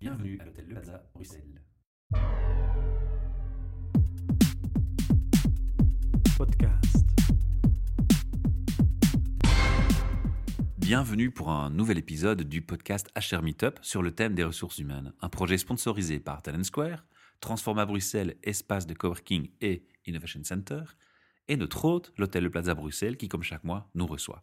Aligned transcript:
Bienvenue 0.00 0.38
à 0.40 0.46
l'hôtel 0.46 0.64
Le 0.66 0.74
Plaza, 0.76 1.04
Bruxelles. 1.12 1.60
Podcast. 6.38 7.06
Bienvenue 10.78 11.30
pour 11.30 11.50
un 11.50 11.68
nouvel 11.68 11.98
épisode 11.98 12.44
du 12.44 12.62
podcast 12.62 13.10
HR 13.14 13.42
Meetup 13.42 13.78
sur 13.82 14.00
le 14.00 14.12
thème 14.12 14.34
des 14.34 14.42
ressources 14.42 14.78
humaines, 14.78 15.12
un 15.20 15.28
projet 15.28 15.58
sponsorisé 15.58 16.18
par 16.18 16.40
Talent 16.40 16.64
Square, 16.64 17.04
Transforma 17.40 17.84
Bruxelles, 17.84 18.38
espace 18.42 18.86
de 18.86 18.94
coworking 18.94 19.50
et 19.60 19.84
Innovation 20.06 20.42
Center, 20.44 20.80
et 21.46 21.58
notre 21.58 21.84
hôte, 21.84 22.14
l'hôtel 22.16 22.44
Le 22.44 22.50
Plaza 22.50 22.74
Bruxelles, 22.74 23.18
qui, 23.18 23.28
comme 23.28 23.42
chaque 23.42 23.64
mois, 23.64 23.90
nous 23.94 24.06
reçoit. 24.06 24.42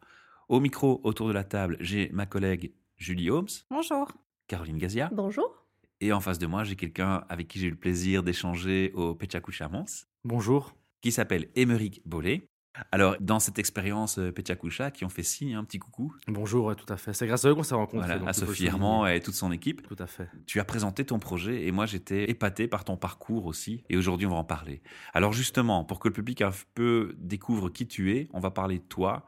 Au 0.50 0.60
micro, 0.60 1.02
autour 1.04 1.28
de 1.28 1.34
la 1.34 1.44
table, 1.44 1.78
j'ai 1.80 2.10
ma 2.10 2.28
collègue 2.28 2.74
Julie 2.96 3.32
Holmes, 3.32 3.48
Bonjour. 3.72 4.14
Caroline 4.48 4.78
Gazia, 4.78 5.10
Bonjour. 5.14 5.66
et 6.02 6.14
en 6.14 6.20
face 6.22 6.40
de 6.40 6.48
moi, 6.48 6.64
j'ai 6.64 6.76
quelqu'un 6.76 7.24
avec 7.30 7.48
qui 7.48 7.60
j'ai 7.60 7.68
eu 7.68 7.72
le 7.72 7.76
plaisir 7.76 8.24
d'échanger 8.24 8.92
au 8.96 9.14
Pechakucha-Mons, 9.16 10.06
Bonjour. 10.24 10.74
qui 11.02 11.12
s'appelle 11.12 11.50
Émeric 11.56 12.02
Bollet. 12.06 12.48
Alors, 12.92 13.16
dans 13.20 13.40
cette 13.40 13.58
expérience 13.58 14.20
euh, 14.20 14.32
Pechakucha, 14.32 14.92
qui 14.92 15.04
ont 15.04 15.10
fait 15.10 15.24
signe, 15.24 15.56
un 15.56 15.64
petit 15.64 15.80
coucou 15.80 16.14
Bonjour, 16.28 16.76
tout 16.76 16.86
à 16.94 16.96
fait. 16.98 17.12
C'est 17.14 17.26
grâce 17.26 17.44
à 17.44 17.50
eux 17.50 17.56
qu'on 17.56 17.64
s'est 17.64 17.74
rencontrés. 17.74 18.06
voilà, 18.06 18.20
donc 18.20 18.30
à 18.30 18.34
Sophie. 18.34 18.68
Herman 18.68 19.10
et 19.12 19.20
toute 19.20 19.34
son 19.34 19.52
équipe. 19.52 19.82
Tout 19.88 19.96
à 19.98 20.06
fait. 20.06 20.30
Tu 20.46 20.60
as 20.60 20.64
présenté 20.64 21.04
ton 21.04 21.18
projet 21.18 21.66
et 21.66 21.72
moi 21.72 21.88
j'étais 21.88 22.30
épaté 22.30 22.68
par 22.68 22.84
ton 22.86 22.96
parcours 22.96 23.48
aussi. 23.48 23.84
Et 23.90 23.98
aujourd'hui 23.98 24.28
on 24.28 24.30
va 24.30 24.36
en 24.36 24.44
parler. 24.44 24.84
Alors 25.16 25.34
justement, 25.34 25.84
pour 25.86 26.00
que 26.00 26.08
le 26.08 26.14
public 26.14 26.44
un 26.44 26.52
peu 26.76 27.16
découvre 27.18 27.70
qui 27.70 27.88
tu 27.88 28.16
es, 28.16 28.30
on 28.32 28.40
va 28.40 28.52
parler 28.52 28.78
de 28.78 28.84
toi, 28.84 29.26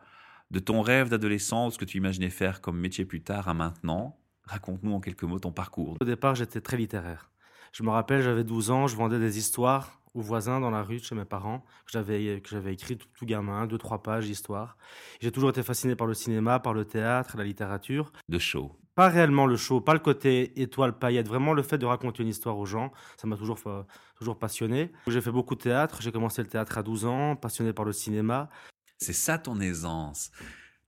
de 0.52 0.60
ton 0.60 0.82
rêve 0.84 1.10
d'adolescence, 1.10 1.74
ce 1.74 1.80
que 1.80 1.86
tu 1.86 1.98
imaginais 1.98 2.30
faire 2.30 2.62
comme 2.62 2.78
métier 2.80 3.04
plus 3.04 3.22
tard 3.24 3.48
à 3.48 3.56
maintenant. 3.56 4.19
Raconte-nous 4.50 4.94
en 4.94 5.00
quelques 5.00 5.24
mots 5.24 5.40
ton 5.40 5.52
parcours. 5.52 5.96
Au 6.02 6.06
départ, 6.06 6.36
j'étais 6.36 6.60
très 6.62 6.76
littéraire. 6.78 7.30
Je 7.72 7.84
me 7.84 7.90
rappelle, 7.90 8.22
j'avais 8.24 8.44
12 8.44 8.72
ans, 8.72 8.88
je 8.88 8.96
vendais 8.96 9.20
des 9.20 9.38
histoires 9.38 10.02
aux 10.16 10.22
voisins 10.22 10.60
dans 10.60 10.72
la 10.72 10.82
rue 10.82 10.98
de 10.98 11.04
chez 11.04 11.14
mes 11.14 11.24
parents, 11.24 11.60
que 11.86 11.92
j'avais, 11.92 12.42
que 12.42 12.50
j'avais 12.50 12.74
écrit 12.74 12.98
tout, 12.98 13.08
tout 13.16 13.26
gamin, 13.28 13.68
deux, 13.68 13.78
trois 13.78 14.02
pages 14.02 14.26
d'histoire. 14.26 14.76
J'ai 15.22 15.32
toujours 15.32 15.52
été 15.52 15.62
fasciné 15.62 15.96
par 15.96 16.08
le 16.08 16.16
cinéma, 16.16 16.60
par 16.60 16.74
le 16.74 16.84
théâtre, 16.84 17.38
la 17.38 17.44
littérature. 17.44 18.12
De 18.28 18.40
show. 18.40 18.76
Pas 18.96 19.08
réellement 19.10 19.46
le 19.46 19.56
show, 19.56 19.80
pas 19.82 19.94
le 19.94 20.00
côté 20.00 20.60
étoile 20.60 20.98
paillette, 20.98 21.28
vraiment 21.28 21.54
le 21.54 21.62
fait 21.62 21.78
de 21.78 21.86
raconter 21.86 22.24
une 22.24 22.30
histoire 22.30 22.58
aux 22.58 22.66
gens, 22.66 22.92
ça 23.18 23.28
m'a 23.28 23.38
toujours, 23.38 23.60
fa- 23.60 23.86
toujours 24.18 24.40
passionné. 24.40 24.92
J'ai 25.08 25.22
fait 25.22 25.32
beaucoup 25.32 25.54
de 25.56 25.62
théâtre, 25.62 26.02
j'ai 26.02 26.12
commencé 26.12 26.42
le 26.42 26.50
théâtre 26.50 26.80
à 26.80 26.84
12 26.84 27.06
ans, 27.06 27.36
passionné 27.36 27.72
par 27.72 27.86
le 27.86 27.94
cinéma. 27.94 28.50
C'est 28.98 29.14
ça 29.14 29.38
ton 29.38 29.60
aisance. 29.62 30.32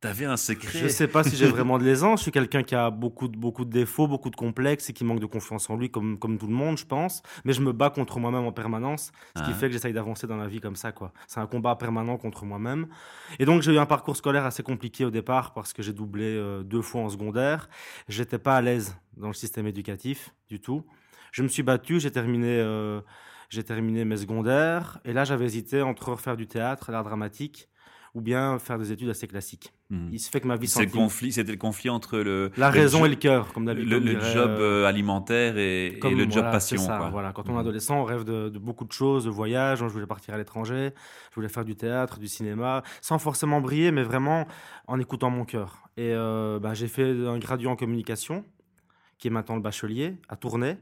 T'avais 0.02 0.26
un 0.26 0.36
secret. 0.36 0.80
Je 0.80 0.88
sais 0.88 1.08
pas 1.08 1.24
si 1.24 1.36
j'ai 1.36 1.46
vraiment 1.46 1.78
de 1.78 1.84
l'aisance. 1.84 2.22
Je 2.22 2.24
suis 2.24 2.32
quelqu'un 2.32 2.64
qui 2.64 2.74
a 2.74 2.90
beaucoup 2.90 3.28
de, 3.28 3.38
beaucoup 3.38 3.66
de 3.66 3.70
défauts, 3.70 4.08
beaucoup 4.08 4.32
de 4.32 4.36
complexes 4.36 4.90
et 4.90 4.94
qui 4.94 5.04
manque 5.04 5.20
de 5.20 5.28
confiance 5.28 5.70
en 5.70 5.76
lui, 5.78 5.92
comme, 5.92 6.18
comme 6.18 6.40
tout 6.40 6.48
le 6.48 6.54
monde, 6.56 6.76
je 6.80 6.86
pense. 6.88 7.22
Mais 7.46 7.54
je 7.54 7.62
me 7.62 7.72
bats 7.72 7.92
contre 7.92 8.20
moi-même 8.20 8.44
en 8.46 8.52
permanence, 8.52 9.12
ce 9.38 9.44
qui 9.44 9.52
Ah. 9.52 9.54
fait 9.54 9.68
que 9.68 9.74
j'essaye 9.74 9.94
d'avancer 9.94 10.26
dans 10.26 10.38
la 10.38 10.48
vie 10.48 10.60
comme 10.60 10.76
ça, 10.76 10.92
quoi. 10.92 11.14
C'est 11.28 11.40
un 11.40 11.46
combat 11.46 11.76
permanent 11.76 12.18
contre 12.18 12.46
moi-même. 12.46 12.88
Et 13.38 13.46
donc, 13.46 13.62
j'ai 13.62 13.74
eu 13.74 13.78
un 13.78 13.86
parcours 13.86 14.18
scolaire 14.18 14.44
assez 14.44 14.64
compliqué 14.64 15.06
au 15.06 15.12
départ 15.12 15.54
parce 15.54 15.72
que 15.72 15.84
j'ai 15.84 15.94
doublé 15.94 16.24
euh, 16.26 16.64
deux 16.64 16.82
fois 16.82 17.02
en 17.02 17.10
secondaire. 17.10 17.70
J'étais 18.08 18.40
pas 18.40 18.56
à 18.56 18.62
l'aise 18.62 18.98
dans 19.18 19.28
le 19.28 19.36
système 19.36 19.68
éducatif 19.68 20.34
du 20.50 20.60
tout. 20.60 20.84
Je 21.32 21.44
me 21.44 21.48
suis 21.48 21.62
battu, 21.62 22.00
j'ai 22.00 22.10
terminé, 22.12 22.58
euh, 22.60 23.02
j'ai 23.50 23.64
terminé 23.64 24.04
mes 24.04 24.18
secondaires. 24.18 25.00
Et 25.06 25.14
là, 25.14 25.26
j'avais 25.26 25.46
hésité 25.46 25.84
entre 25.84 26.10
refaire 26.14 26.38
du 26.38 26.48
théâtre, 26.48 26.92
l'art 26.92 27.04
dramatique, 27.04 27.70
ou 28.14 28.20
bien 28.22 28.60
faire 28.60 28.78
des 28.78 28.92
études 28.92 29.08
assez 29.10 29.26
classiques. 29.28 29.72
Hmm. 29.90 30.10
Il 30.12 30.20
se 30.20 30.30
fait 30.30 30.42
que 30.42 30.48
ma 30.48 30.58
vie 30.58 30.68
C'est 30.68 30.86
conflit, 30.88 31.32
c'était 31.32 31.52
le 31.54 31.58
conflit 31.58 31.90
entre 31.90 32.18
le 32.20 32.52
La 32.58 32.70
le 32.70 32.74
raison 32.80 33.06
et 33.06 33.10
le 33.10 33.16
cœur, 33.16 33.54
comme 33.54 33.66
d'habitude. 33.66 33.90
le, 33.90 33.98
on 33.98 34.00
le 34.02 34.10
dirait, 34.16 34.34
job 34.34 34.50
euh, 34.52 34.84
euh, 34.84 34.86
alimentaire 34.86 35.58
et, 35.58 35.88
et 35.88 36.00
comme- 36.00 36.14
le 36.16 36.24
job 36.26 36.34
voilà, 36.34 36.52
passion. 36.52 36.78
ça, 36.82 36.98
quoi. 36.98 37.10
Voilà, 37.10 37.32
quand 37.32 37.44
on 37.48 37.52
est 37.52 37.54
Mhm. 37.54 37.60
adolescent, 37.60 37.96
on 38.02 38.04
rêve 38.04 38.24
de, 38.26 38.50
de 38.50 38.60
beaucoup 38.60 38.84
de 38.86 38.92
choses, 38.92 39.24
de 39.26 39.30
voyages. 39.30 39.80
Je 39.80 39.86
voulais 39.86 40.06
partir 40.08 40.34
à 40.34 40.38
l'étranger, 40.38 40.92
je 41.30 41.36
voulais 41.36 41.48
faire 41.50 41.64
du 41.66 41.76
théâtre, 41.76 42.20
du 42.20 42.28
cinéma, 42.28 42.84
sans 43.02 43.18
forcément 43.18 43.62
briller, 43.62 43.92
mais 43.92 44.04
vraiment 44.04 44.46
en 44.88 45.00
écoutant 45.00 45.30
mon 45.30 45.46
cœur. 45.46 45.88
Et 45.98 46.12
euh, 46.14 46.60
ben, 46.60 46.74
j'ai 46.74 46.88
fait 46.90 47.10
un 47.28 47.40
graduat 47.40 47.72
en 47.72 47.76
communication, 47.78 48.44
qui 49.18 49.28
est 49.28 49.32
maintenant 49.32 49.56
le 49.56 49.62
bachelier, 49.62 50.18
à 50.28 50.36
Tournai, 50.36 50.78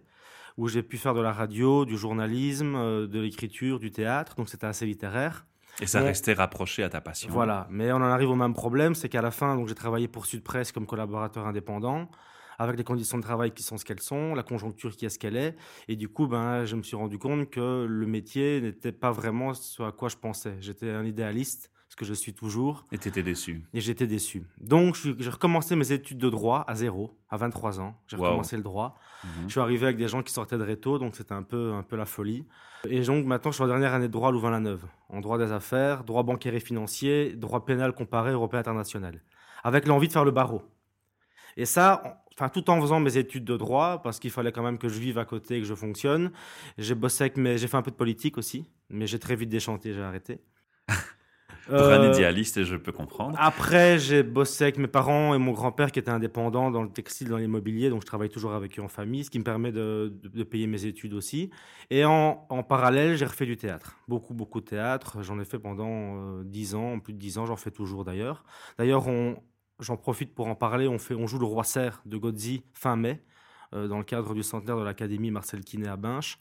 où 0.57 0.67
j'ai 0.67 0.81
pu 0.81 0.97
faire 0.97 1.13
de 1.13 1.21
la 1.21 1.31
radio, 1.31 1.85
du 1.85 1.95
journalisme, 1.97 2.75
euh, 2.75 3.07
de 3.07 3.19
l'écriture, 3.19 3.79
du 3.79 3.91
théâtre. 3.91 4.35
Donc 4.35 4.49
c'était 4.49 4.65
assez 4.67 4.85
littéraire. 4.85 5.45
Et 5.81 5.87
ça 5.87 5.99
Bon. 6.01 6.05
restait 6.07 6.33
rapproché 6.33 6.83
à 6.83 6.89
ta 6.89 7.01
passion. 7.01 7.29
Voilà, 7.31 7.67
mais 7.69 7.91
on 7.91 7.97
en 7.97 8.01
arrive 8.03 8.29
au 8.29 8.35
même 8.35 8.53
problème, 8.53 8.95
c'est 8.95 9.09
qu'à 9.09 9.21
la 9.21 9.31
fin, 9.31 9.55
donc 9.55 9.67
j'ai 9.67 9.75
travaillé 9.75 10.07
pour 10.07 10.25
Sud 10.25 10.43
Presse 10.43 10.71
comme 10.71 10.85
collaborateur 10.85 11.45
indépendant, 11.47 12.09
avec 12.57 12.77
les 12.77 12.83
conditions 12.83 13.17
de 13.17 13.23
travail 13.23 13.51
qui 13.51 13.63
sont 13.63 13.77
ce 13.77 13.85
qu'elles 13.85 14.01
sont, 14.01 14.35
la 14.35 14.43
conjoncture 14.43 14.95
qui 14.97 15.05
est 15.05 15.09
ce 15.09 15.17
qu'elle 15.17 15.37
est, 15.37 15.55
et 15.87 15.95
du 15.95 16.09
coup, 16.09 16.27
ben, 16.27 16.65
je 16.65 16.75
me 16.75 16.83
suis 16.83 16.97
rendu 16.97 17.17
compte 17.17 17.49
que 17.49 17.85
le 17.87 18.05
métier 18.05 18.59
n'était 18.59 18.91
pas 18.91 19.11
vraiment 19.11 19.53
ce 19.53 19.81
à 19.83 19.91
quoi 19.93 20.09
je 20.09 20.17
pensais. 20.17 20.55
J'étais 20.59 20.89
un 20.89 21.05
idéaliste, 21.05 21.71
que 21.99 22.05
je 22.05 22.13
suis 22.13 22.33
toujours, 22.33 22.85
Et 22.93 22.97
t'étais 22.97 23.21
déçu. 23.23 23.61
et 23.73 23.81
j'étais 23.81 24.07
déçu. 24.07 24.43
Donc, 24.61 24.95
j'ai 24.95 25.29
recommencé 25.29 25.75
mes 25.75 25.91
études 25.91 26.17
de 26.17 26.29
droit 26.29 26.63
à 26.65 26.73
zéro, 26.73 27.19
à 27.29 27.35
23 27.35 27.81
ans. 27.81 27.95
J'ai 28.07 28.15
Wow. 28.15 28.23
recommencé 28.23 28.55
le 28.55 28.63
droit. 28.63 28.97
Mhm. 29.25 29.29
Je 29.47 29.51
suis 29.51 29.59
arrivé 29.59 29.85
avec 29.85 29.97
des 29.97 30.07
gens 30.07 30.23
qui 30.23 30.31
sortaient 30.31 30.57
de 30.57 30.63
réto, 30.63 30.97
donc 30.97 31.15
c'était 31.15 31.33
un 31.33 31.43
peu, 31.43 31.73
un 31.73 31.83
peu 31.83 31.97
la 31.97 32.05
folie. 32.05 32.45
Et 32.89 33.01
donc 33.01 33.25
maintenant, 33.25 33.51
je 33.51 33.55
suis 33.55 33.63
en 33.63 33.67
dernière 33.67 33.93
année 33.93 34.07
de 34.07 34.13
droit 34.13 34.29
à 34.29 34.31
Louvain-la-Neuve, 34.31 34.85
en 35.09 35.19
droit 35.19 35.37
des 35.37 35.51
affaires, 35.51 36.05
droit 36.05 36.23
bancaire 36.23 36.55
et 36.55 36.61
financier, 36.61 37.35
droit 37.35 37.65
pénal 37.65 37.91
comparé 37.93 38.31
européen 38.31 38.61
international, 38.61 39.21
avec 39.65 39.85
l'envie 39.85 40.07
de 40.07 40.13
faire 40.13 40.23
le 40.23 40.31
barreau. 40.31 40.61
Et 41.57 41.65
ça, 41.65 42.01
en- 42.05 42.13
enfin, 42.33 42.47
tout 42.47 42.69
en 42.69 42.79
faisant 42.79 43.01
mes 43.01 43.17
études 43.17 43.43
de 43.43 43.57
droit, 43.57 44.01
parce 44.01 44.19
qu'il 44.19 44.31
fallait 44.31 44.53
quand 44.53 44.63
même 44.63 44.77
que 44.77 44.87
je 44.87 44.99
vive 45.01 45.17
à 45.17 45.25
côté 45.25 45.57
et 45.57 45.59
que 45.59 45.65
je 45.67 45.75
fonctionne. 45.75 46.31
J'ai 46.77 46.95
bossé 46.95 47.25
avec 47.25 47.35
mes... 47.35 47.57
j'ai 47.57 47.67
fait 47.67 47.75
un 47.75 47.81
peu 47.81 47.91
de 47.91 47.97
politique 47.97 48.37
aussi, 48.37 48.69
mais 48.89 49.05
j'ai 49.05 49.19
très 49.19 49.35
vite 49.35 49.49
déchanté, 49.49 49.93
j'ai 49.93 50.01
arrêté. 50.01 50.39
Pour 51.77 51.87
un 51.91 52.01
Euh, 52.01 52.11
idéaliste, 52.13 52.63
je 52.63 52.75
peux 52.75 52.91
comprendre. 52.91 53.37
après, 53.39 53.99
j'ai 53.99 54.23
bossé 54.23 54.63
avec 54.63 54.77
mes 54.77 54.87
parents 54.87 55.33
et 55.35 55.37
mon 55.37 55.51
grand-père 55.51 55.91
qui 55.91 55.99
était 55.99 56.09
indépendant 56.11 56.71
dans 56.71 56.81
le 56.83 56.89
textile, 56.89 57.29
dans 57.29 57.37
l'immobilier, 57.37 57.89
donc 57.89 58.01
je 58.01 58.07
travaille 58.07 58.29
toujours 58.29 58.53
avec 58.53 58.77
eux 58.79 58.81
en 58.81 58.87
famille, 58.87 59.23
ce 59.23 59.29
qui 59.29 59.39
me 59.39 59.43
permet 59.43 59.71
de, 59.71 60.11
de- 60.23 60.29
de 60.29 60.43
payer 60.43 60.67
mes 60.67 60.85
études 60.85 61.13
aussi. 61.13 61.51
Et 61.89 62.05
en, 62.05 62.45
en 62.49 62.63
parallèle, 62.63 63.15
j'ai 63.17 63.25
refait 63.25 63.45
du 63.45 63.55
théâtre. 63.57 63.95
Beaucoup, 64.07 64.33
beaucoup 64.33 64.61
de 64.61 64.65
théâtre. 64.65 65.21
J'en 65.21 65.39
ai 65.39 65.45
fait 65.45 65.59
pendant 65.59 66.39
euh, 66.39 66.43
10 66.43 66.75
ans, 66.75 66.99
plus 66.99 67.13
de 67.13 67.19
10 67.19 67.37
ans, 67.37 67.45
j'en 67.45 67.55
fais 67.55 67.71
toujours 67.71 68.03
d'ailleurs. 68.03 68.43
D'ailleurs, 68.77 69.05
j'en 69.79 69.95
profite 69.97 70.33
pour 70.35 70.47
en 70.47 70.55
parler. 70.55 70.87
On, 70.87 70.97
fait, 70.99 71.13
on 71.13 71.27
joue 71.27 71.39
le 71.39 71.45
Roi 71.45 71.63
Serre 71.63 72.01
de 72.05 72.17
Godzi 72.17 72.63
fin 72.73 72.95
mai, 72.95 73.23
euh, 73.73 73.87
dans 73.87 73.97
le 73.99 74.03
cadre 74.03 74.33
du 74.33 74.43
centenaire 74.43 74.77
de 74.77 74.83
l'Académie 74.83 75.31
Marcel 75.31 75.61
Quinet 75.61 75.87
à 75.87 75.95
Binche. 75.97 76.39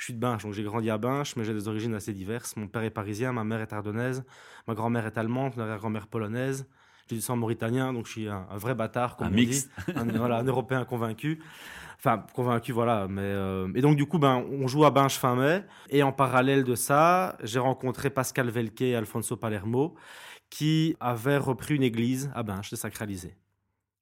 Je 0.00 0.04
suis 0.06 0.14
de 0.14 0.18
Binche, 0.18 0.44
donc 0.44 0.54
j'ai 0.54 0.62
grandi 0.62 0.88
à 0.88 0.96
Binche, 0.96 1.36
mais 1.36 1.44
j'ai 1.44 1.52
des 1.52 1.68
origines 1.68 1.92
assez 1.92 2.14
diverses. 2.14 2.56
Mon 2.56 2.68
père 2.68 2.82
est 2.82 2.88
parisien, 2.90 3.34
ma 3.34 3.44
mère 3.44 3.60
est 3.60 3.70
ardennaise, 3.74 4.24
ma 4.66 4.72
grand-mère 4.72 5.04
est 5.04 5.18
allemande, 5.18 5.52
ma 5.58 5.76
grand-mère 5.76 6.06
polonaise. 6.06 6.66
J'ai 7.10 7.16
du 7.16 7.20
sang 7.20 7.36
mauritanien, 7.36 7.92
donc 7.92 8.06
je 8.06 8.12
suis 8.12 8.26
un, 8.26 8.46
un 8.50 8.56
vrai 8.56 8.74
bâtard, 8.74 9.16
comme 9.18 9.26
Un 9.26 9.30
on 9.30 9.34
mix. 9.34 9.66
dit. 9.66 9.70
Un, 9.96 10.04
voilà, 10.06 10.38
un 10.38 10.44
Européen 10.44 10.86
convaincu. 10.86 11.42
Enfin, 11.98 12.24
convaincu, 12.32 12.72
voilà. 12.72 13.08
Mais, 13.10 13.20
euh, 13.20 13.70
Et 13.74 13.82
donc, 13.82 13.96
du 13.98 14.06
coup, 14.06 14.18
ben, 14.18 14.42
on 14.50 14.66
joue 14.68 14.86
à 14.86 14.90
Binche 14.90 15.18
fin 15.18 15.36
mai. 15.36 15.64
Et 15.90 16.02
en 16.02 16.12
parallèle 16.12 16.64
de 16.64 16.74
ça, 16.76 17.36
j'ai 17.42 17.58
rencontré 17.58 18.08
Pascal 18.08 18.48
Velke 18.48 18.80
et 18.80 18.96
Alfonso 18.96 19.36
Palermo, 19.36 19.96
qui 20.48 20.96
avaient 20.98 21.36
repris 21.36 21.74
une 21.76 21.82
église 21.82 22.30
à 22.34 22.42
Binche, 22.42 22.70
désacralisée. 22.70 23.36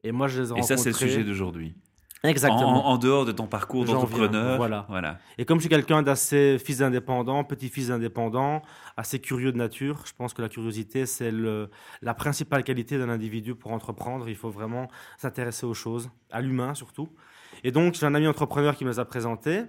Et 0.05 0.13
moi, 0.13 0.29
je 0.29 0.43
les 0.43 0.53
ai 0.53 0.59
Et 0.59 0.63
ça, 0.63 0.77
c'est 0.77 0.91
le 0.91 0.95
sujet 0.95 1.25
d'aujourd'hui. 1.25 1.75
Exactement. 2.25 2.87
En, 2.87 2.93
en 2.93 2.99
dehors 2.99 3.25
de 3.25 3.33
ton 3.33 3.47
parcours 3.47 3.85
d'entrepreneur. 3.85 4.57
voilà. 4.57 4.87
voilà. 4.89 5.19
Et 5.39 5.45
comme 5.45 5.59
je 5.59 5.63
suis 5.63 5.69
quelqu'un 5.69 6.03
d'assez 6.03 6.59
fils 6.59 6.79
d'indépendant, 6.79 7.45
petit-fils 7.45 7.89
d'indépendant, 7.89 8.63
assez 8.97 9.21
curieux 9.21 9.53
de 9.53 9.57
nature, 9.57 10.03
je 10.05 10.13
pense 10.17 10.35
que 10.35 10.43
la 10.43 10.49
curiosité, 10.49 11.07
c'est 11.07 11.33
la 12.03 12.15
principale 12.15 12.65
qualité 12.65 12.99
d'un 12.99 13.09
individu 13.09 13.55
pour 13.55 13.73
entreprendre. 13.73 14.29
Il 14.29 14.37
faut 14.37 14.51
vraiment 14.51 14.89
s'intéresser 15.17 15.67
aux 15.67 15.75
choses, 15.75 16.11
à 16.31 16.41
l'humain 16.41 16.75
surtout. 16.75 17.09
Et 17.65 17.71
donc, 17.71 17.95
j'ai 17.95 18.07
un 18.07 18.15
ami 18.15 18.27
entrepreneur 18.27 18.77
qui 18.77 18.85
me 18.85 18.91
les 18.91 18.99
a 18.99 19.05
présentés. 19.05 19.63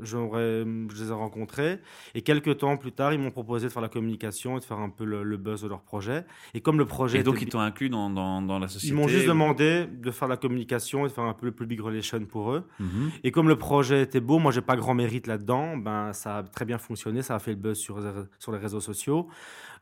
J'aurais- 0.00 0.64
Je 0.64 1.02
les 1.04 1.10
ai 1.10 1.12
rencontrés. 1.12 1.78
Et 2.14 2.22
quelques 2.22 2.58
temps 2.58 2.76
plus 2.76 2.92
tard, 2.92 3.12
ils 3.12 3.18
m'ont 3.20 3.30
proposé 3.30 3.66
de 3.68 3.72
faire 3.72 3.82
la 3.82 3.88
communication 3.88 4.56
et 4.56 4.60
de 4.60 4.64
faire 4.64 4.78
un 4.78 4.90
peu 4.90 5.04
le, 5.04 5.22
le 5.22 5.36
buzz 5.36 5.62
de 5.62 5.68
leur 5.68 5.80
projet. 5.82 6.24
Et 6.54 6.60
comme 6.60 6.78
le 6.78 6.84
projet 6.86 7.20
Et 7.20 7.22
donc, 7.22 7.36
était 7.36 7.44
ils 7.44 7.48
t'ont 7.48 7.60
inclus 7.60 7.88
dans, 7.88 8.10
dans, 8.10 8.42
dans 8.42 8.58
la 8.58 8.68
société. 8.68 8.92
ils 8.94 8.96
m'ont 8.96 9.08
juste 9.08 9.26
demandé 9.26 9.86
de 9.86 10.10
faire 10.10 10.28
la 10.28 10.36
communication 10.36 11.04
et 11.06 11.08
de 11.08 11.12
faire 11.14 11.24
un 11.24 11.32
peu 11.34 11.46
le 11.46 11.52
public 11.52 11.80
relation 11.80 12.18
pour 12.26 12.52
eux. 12.52 12.64
Mhm. 12.80 13.10
Et 13.24 13.30
comme 13.30 13.48
le 13.48 13.56
projet 13.56 14.02
était 14.02 14.20
beau, 14.20 14.38
moi 14.38 14.52
j'ai 14.52 14.60
pas 14.62 14.76
grand 14.76 14.94
mérite 14.94 15.26
là-dedans, 15.26 15.76
ben 15.76 16.12
ça 16.12 16.38
a 16.38 16.42
très 16.42 16.64
bien 16.64 16.78
fonctionné, 16.78 17.22
ça 17.22 17.34
a 17.34 17.38
fait 17.38 17.52
le 17.52 17.56
buzz 17.56 17.78
sur, 17.78 17.98
sur 18.38 18.52
les 18.52 18.58
réseaux 18.58 18.80
sociaux. 18.80 19.28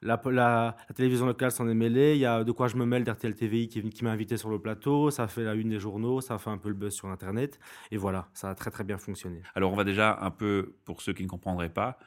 La, 0.04 0.76
télévision 0.94 1.24
locale 1.24 1.50
s'en 1.50 1.66
est 1.66 1.74
mêlée, 1.74 2.14
il 2.14 2.20
y 2.20 2.26
a 2.26 2.44
de 2.44 2.52
quoi 2.52 2.68
je 2.68 2.76
me 2.76 2.84
mêle 2.84 3.04
d'RTL 3.04 3.34
TVI 3.34 3.68
qui, 3.68 4.04
m'a 4.04 4.10
invité 4.10 4.36
sur 4.36 4.50
le 4.50 4.58
plateau, 4.58 5.10
ça 5.10 5.26
fait 5.28 5.44
la 5.44 5.54
une 5.54 5.70
des 5.70 5.80
journaux, 5.80 6.20
ça 6.20 6.36
fait 6.36 6.50
un 6.50 6.58
peu 6.58 6.68
le 6.68 6.74
buzz 6.74 6.92
sur 6.92 7.08
Internet, 7.08 7.58
et 7.90 7.96
voilà, 7.96 8.28
ça 8.34 8.50
a 8.50 8.54
très 8.54 8.70
très 8.70 8.84
bien 8.84 8.98
fonctionné. 8.98 9.40
Alors, 9.54 9.72
on 9.72 9.76
va 9.76 9.84
déjà 9.84 10.18
un 10.20 10.30
peu, 10.30 10.76
pour 10.84 11.00
ceux 11.00 11.14
qui 11.14 11.22
ne 11.22 11.28
comprendraient 11.28 11.72
pas, 11.72 11.98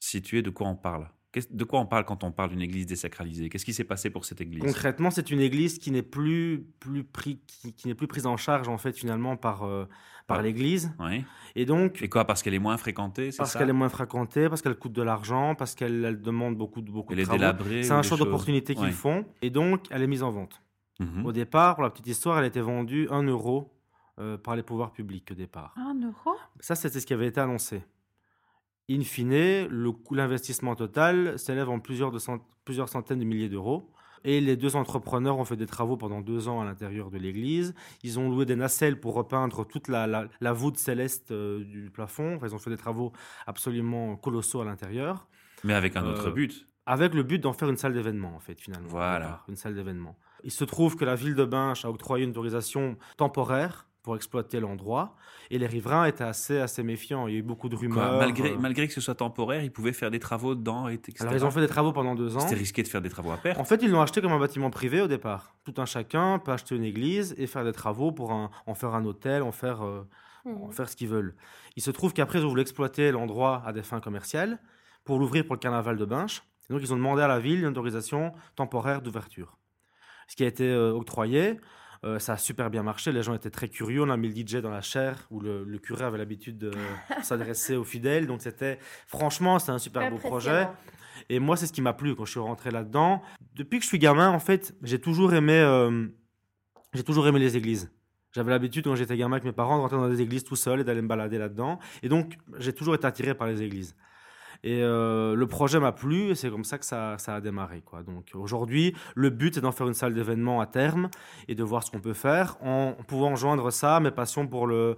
situer 0.00 0.42
de 0.42 0.50
quoi 0.50 0.66
on 0.66 0.74
parle? 0.74 1.08
De 1.50 1.64
quoi 1.64 1.80
on 1.80 1.86
parle 1.86 2.06
quand 2.06 2.24
on 2.24 2.32
parle 2.32 2.50
d'une 2.50 2.62
église 2.62 2.86
désacralisée? 2.86 3.50
Qu'est-ce 3.50 3.64
qui 3.66 3.74
s'est 3.74 3.84
passé 3.84 4.08
pour 4.08 4.24
cette 4.24 4.40
église? 4.40 4.62
Concrètement, 4.62 5.10
c'est 5.10 5.30
une 5.30 5.40
église 5.40 5.78
qui 5.78 5.90
n'est 5.90 6.02
plus, 6.02 6.66
plus, 6.80 7.04
pris, 7.04 7.40
qui, 7.46 7.74
qui 7.74 7.88
n'est 7.88 7.94
plus 7.94 8.06
prise 8.06 8.26
en 8.26 8.38
charge 8.38 8.68
en 8.68 8.78
fait 8.78 8.96
finalement 8.96 9.36
par, 9.36 9.64
euh, 9.64 9.84
par 10.26 10.38
Ah. 10.38 10.42
l'église. 10.42 10.94
Oui. 10.98 11.24
Et 11.54 11.66
donc, 11.66 12.00
Et 12.00 12.08
quoi 12.08 12.24
Parce 12.24 12.42
qu'elle 12.42 12.54
est 12.54 12.58
moins 12.58 12.78
fréquentée, 12.78 13.32
c'est 13.32 13.36
parce 13.38 13.54
qu'elle 13.54 13.68
est 13.68 13.74
moins 13.74 13.90
fréquentée, 13.90 14.48
parce 14.48 14.62
qu'elle 14.62 14.76
coûte 14.76 14.92
de 14.92 15.02
l'argent, 15.02 15.54
parce 15.54 15.74
qu'elle 15.74 16.04
elle 16.06 16.22
demande 16.22 16.56
beaucoup, 16.56 16.80
de- 16.80 16.90
beaucoup 16.90 17.12
Elle 17.12 17.18
de 17.18 17.22
est 17.22 17.26
travaux. 17.26 17.38
délabrée 17.38 17.82
C'est 17.82 17.92
un 17.92 18.00
des 18.00 18.08
choix 18.08 18.16
choses 18.16 18.24
d'opportunité 18.24 18.74
qu'ils 18.74 18.84
Ouais. 18.84 18.90
font. 18.92 19.26
Et 19.42 19.50
donc, 19.50 19.84
elle 19.90 20.02
est 20.02 20.06
mise 20.06 20.22
en 20.22 20.30
vente. 20.30 20.62
Mhm. 21.00 21.26
Au 21.26 21.32
départ, 21.32 21.74
pour 21.74 21.84
la 21.84 21.90
petite 21.90 22.06
histoire, 22.06 22.38
elle 22.38 22.46
était 22.46 22.60
vendue 22.62 23.08
1 23.10 23.24
euro 23.24 23.72
euh, 24.18 24.38
par 24.38 24.56
les 24.56 24.62
pouvoirs 24.62 24.92
publics 24.92 25.28
au 25.32 25.34
départ. 25.34 25.74
Un 25.76 25.94
euro? 26.00 26.34
Ça, 26.60 26.74
c'était 26.74 26.98
ce 27.00 27.04
qui 27.06 27.12
avait 27.12 27.26
été 27.26 27.38
annoncé. 27.38 27.82
In 28.90 29.00
fine, 29.02 29.66
le 29.66 29.90
coût- 29.92 30.14
l'investissement 30.14 30.74
total 30.76 31.38
s'élève 31.38 31.68
en 31.68 31.80
plusieurs, 31.80 32.12
de 32.12 32.18
cent- 32.18 32.38
plusieurs 32.64 32.88
centaines 32.88 33.18
de 33.18 33.24
milliers 33.24 33.48
d'euros. 33.48 33.90
Et 34.24 34.40
les 34.40 34.56
deux 34.56 34.74
entrepreneurs 34.74 35.38
ont 35.38 35.44
fait 35.44 35.56
des 35.56 35.66
travaux 35.66 35.96
pendant 35.96 36.20
deux 36.20 36.48
ans 36.48 36.60
à 36.60 36.64
l'intérieur 36.64 37.10
de 37.10 37.18
l'église. 37.18 37.74
Ils 38.02 38.18
ont 38.18 38.28
loué 38.28 38.44
des 38.44 38.56
nacelles 38.56 38.98
pour 38.98 39.14
repeindre 39.14 39.64
toute 39.66 39.86
la, 39.88 40.06
la- 40.06 40.28
la 40.40 40.52
voûte 40.52 40.78
céleste 40.78 41.30
euh, 41.30 41.62
du 41.64 41.90
plafond. 41.90 42.34
Enfin, 42.36 42.46
ils 42.48 42.54
ont 42.54 42.58
fait 42.58 42.70
des 42.70 42.76
travaux 42.76 43.12
absolument 43.46 44.16
colossaux 44.16 44.60
à 44.60 44.64
l'intérieur, 44.64 45.26
Mais 45.64 45.74
avec 45.74 45.96
un 45.96 46.04
Euh, 46.04 46.10
autre 46.12 46.30
but. 46.30 46.66
avec 46.86 47.14
le 47.14 47.22
but 47.22 47.38
d'en 47.40 47.52
faire 47.52 47.68
une 47.68 47.76
salle 47.76 47.92
d'événement, 47.92 48.34
en 48.34 48.40
fait, 48.40 48.60
finalement. 48.60 48.88
Voilà. 48.88 49.42
Une 49.48 49.56
salle 49.56 49.74
d'événement. 49.74 50.16
Il 50.44 50.50
se 50.50 50.64
trouve 50.64 50.96
que 50.96 51.04
la 51.04 51.14
ville 51.14 51.34
de 51.34 51.44
Binche 51.44 51.84
a 51.84 51.90
octroyé 51.90 52.24
une 52.24 52.30
autorisation 52.30 52.96
temporaire 53.16 53.85
pour 54.06 54.14
exploiter 54.14 54.60
l'endroit. 54.60 55.16
Et 55.50 55.58
les 55.58 55.66
riverains 55.66 56.04
étaient 56.04 56.22
assez, 56.22 56.60
assez 56.60 56.84
méfiants. 56.84 57.26
Il 57.26 57.32
y 57.34 57.36
a 57.36 57.40
eu 57.40 57.42
beaucoup 57.42 57.68
de 57.68 57.74
Quoi, 57.74 57.88
rumeurs. 57.88 58.18
malgré, 58.18 58.52
euh, 58.52 58.56
malgré 58.56 58.86
que 58.86 58.92
ce 58.94 59.00
soit 59.00 59.16
temporaire, 59.16 59.64
ils 59.64 59.72
pouvaient 59.72 59.92
faire 59.92 60.12
des 60.12 60.20
travaux 60.20 60.54
dedans, 60.54 60.88
et 60.88 60.94
etc. 60.94 61.16
Alors, 61.22 61.34
ils 61.34 61.44
ont 61.44 61.50
fait 61.50 61.60
des 61.60 61.66
travaux 61.66 61.92
pendant 61.92 62.14
deux 62.14 62.36
ans. 62.36 62.40
C'était 62.40 62.54
risqué 62.54 62.84
de 62.84 62.88
faire 62.88 63.02
des 63.02 63.08
travaux 63.10 63.32
à 63.32 63.36
perte. 63.36 63.58
En 63.58 63.64
fait, 63.64 63.82
ils 63.82 63.90
l'ont 63.90 64.00
acheté 64.00 64.20
comme 64.22 64.30
un 64.30 64.38
bâtiment 64.38 64.70
privé 64.70 65.00
au 65.00 65.08
départ. 65.08 65.56
Tout 65.64 65.74
un 65.78 65.86
chacun 65.86 66.38
peut 66.38 66.52
acheter 66.52 66.76
une 66.76 66.84
église 66.84 67.34
et 67.36 67.48
faire 67.48 67.64
des 67.64 67.72
travaux 67.72 68.12
pour 68.12 68.30
un- 68.30 68.50
en 68.68 68.74
faire 68.74 68.94
un 68.94 69.04
hôtel, 69.04 69.42
en 69.42 69.50
faire, 69.50 69.84
euh, 69.84 70.06
en 70.46 70.70
faire 70.70 70.88
ce 70.88 70.94
qu'ils 70.94 71.08
veulent. 71.08 71.34
Il 71.74 71.82
se 71.82 71.90
trouve 71.90 72.12
qu'après, 72.12 72.38
ils 72.38 72.44
ont 72.44 72.48
voulu 72.48 72.62
exploiter 72.62 73.10
l'endroit 73.10 73.60
à 73.66 73.72
des 73.72 73.82
fins 73.82 73.98
commerciales 74.00 74.60
pour 75.04 75.18
l'ouvrir 75.18 75.44
pour 75.44 75.56
le 75.56 75.60
carnaval 75.60 75.96
de 75.96 76.04
Binche. 76.04 76.44
Et 76.70 76.72
donc, 76.72 76.80
ils 76.80 76.92
ont 76.92 76.96
demandé 76.96 77.22
à 77.22 77.26
la 77.28 77.40
ville 77.40 77.58
une 77.58 77.66
autorisation 77.66 78.32
temporaire 78.54 79.02
d'ouverture. 79.02 79.58
Ce 80.28 80.36
qui 80.36 80.44
a 80.44 80.46
été 80.46 80.64
euh, 80.70 80.92
octroyé. 80.92 81.58
Euh, 82.04 82.18
ça 82.18 82.34
a 82.34 82.36
super 82.36 82.70
bien 82.70 82.82
marché, 82.82 83.12
les 83.12 83.22
gens 83.22 83.34
étaient 83.34 83.50
très 83.50 83.68
curieux. 83.68 84.02
On 84.02 84.10
a 84.10 84.16
mis 84.16 84.28
le 84.28 84.34
DJ 84.34 84.56
dans 84.56 84.70
la 84.70 84.82
chaire 84.82 85.26
où 85.30 85.40
le, 85.40 85.64
le 85.64 85.78
curé 85.78 86.04
avait 86.04 86.18
l'habitude 86.18 86.58
de 86.58 86.70
s'adresser 87.22 87.76
aux 87.76 87.84
fidèles. 87.84 88.26
Donc, 88.26 88.42
c'était 88.42 88.78
franchement, 89.06 89.58
c'est 89.58 89.72
un 89.72 89.78
super 89.78 90.10
beau 90.10 90.18
projet. 90.18 90.68
Et 91.28 91.38
moi, 91.38 91.56
c'est 91.56 91.66
ce 91.66 91.72
qui 91.72 91.82
m'a 91.82 91.92
plu 91.92 92.14
quand 92.14 92.24
je 92.24 92.32
suis 92.32 92.40
rentré 92.40 92.70
là-dedans. 92.70 93.22
Depuis 93.54 93.78
que 93.78 93.84
je 93.84 93.88
suis 93.88 93.98
gamin, 93.98 94.30
en 94.30 94.38
fait, 94.38 94.74
j'ai 94.82 95.00
toujours 95.00 95.34
aimé, 95.34 95.54
euh, 95.58 96.06
j'ai 96.94 97.02
toujours 97.02 97.26
aimé 97.26 97.40
les 97.40 97.56
églises. 97.56 97.90
J'avais 98.32 98.50
l'habitude, 98.50 98.84
quand 98.84 98.94
j'étais 98.94 99.16
gamin 99.16 99.36
avec 99.36 99.44
mes 99.44 99.52
parents, 99.52 99.76
de 99.76 99.82
rentrer 99.82 99.96
dans 99.96 100.08
des 100.08 100.20
églises 100.20 100.44
tout 100.44 100.56
seul 100.56 100.80
et 100.80 100.84
d'aller 100.84 101.00
me 101.00 101.08
balader 101.08 101.38
là-dedans. 101.38 101.78
Et 102.02 102.08
donc, 102.08 102.36
j'ai 102.58 102.72
toujours 102.72 102.94
été 102.94 103.06
attiré 103.06 103.34
par 103.34 103.48
les 103.48 103.62
églises. 103.62 103.96
Et 104.62 104.82
euh, 104.82 105.34
le 105.34 105.46
projet 105.46 105.80
m'a 105.80 105.92
plu 105.92 106.30
et 106.30 106.34
c'est 106.34 106.50
comme 106.50 106.64
ça 106.64 106.78
que 106.78 106.84
ça, 106.84 107.16
ça 107.18 107.34
a 107.36 107.40
démarré. 107.40 107.82
Quoi. 107.84 108.02
Donc 108.02 108.30
aujourd'hui, 108.34 108.94
le 109.14 109.30
but 109.30 109.54
c'est 109.54 109.60
d'en 109.60 109.72
faire 109.72 109.86
une 109.86 109.94
salle 109.94 110.14
d'événement 110.14 110.60
à 110.60 110.66
terme 110.66 111.10
et 111.48 111.54
de 111.54 111.62
voir 111.62 111.82
ce 111.82 111.90
qu'on 111.90 112.00
peut 112.00 112.14
faire 112.14 112.56
en 112.62 112.94
pouvant 113.06 113.36
joindre 113.36 113.70
ça 113.70 113.96
à 113.96 114.00
mes 114.00 114.10
passions 114.10 114.46
pour 114.46 114.66
le, 114.66 114.96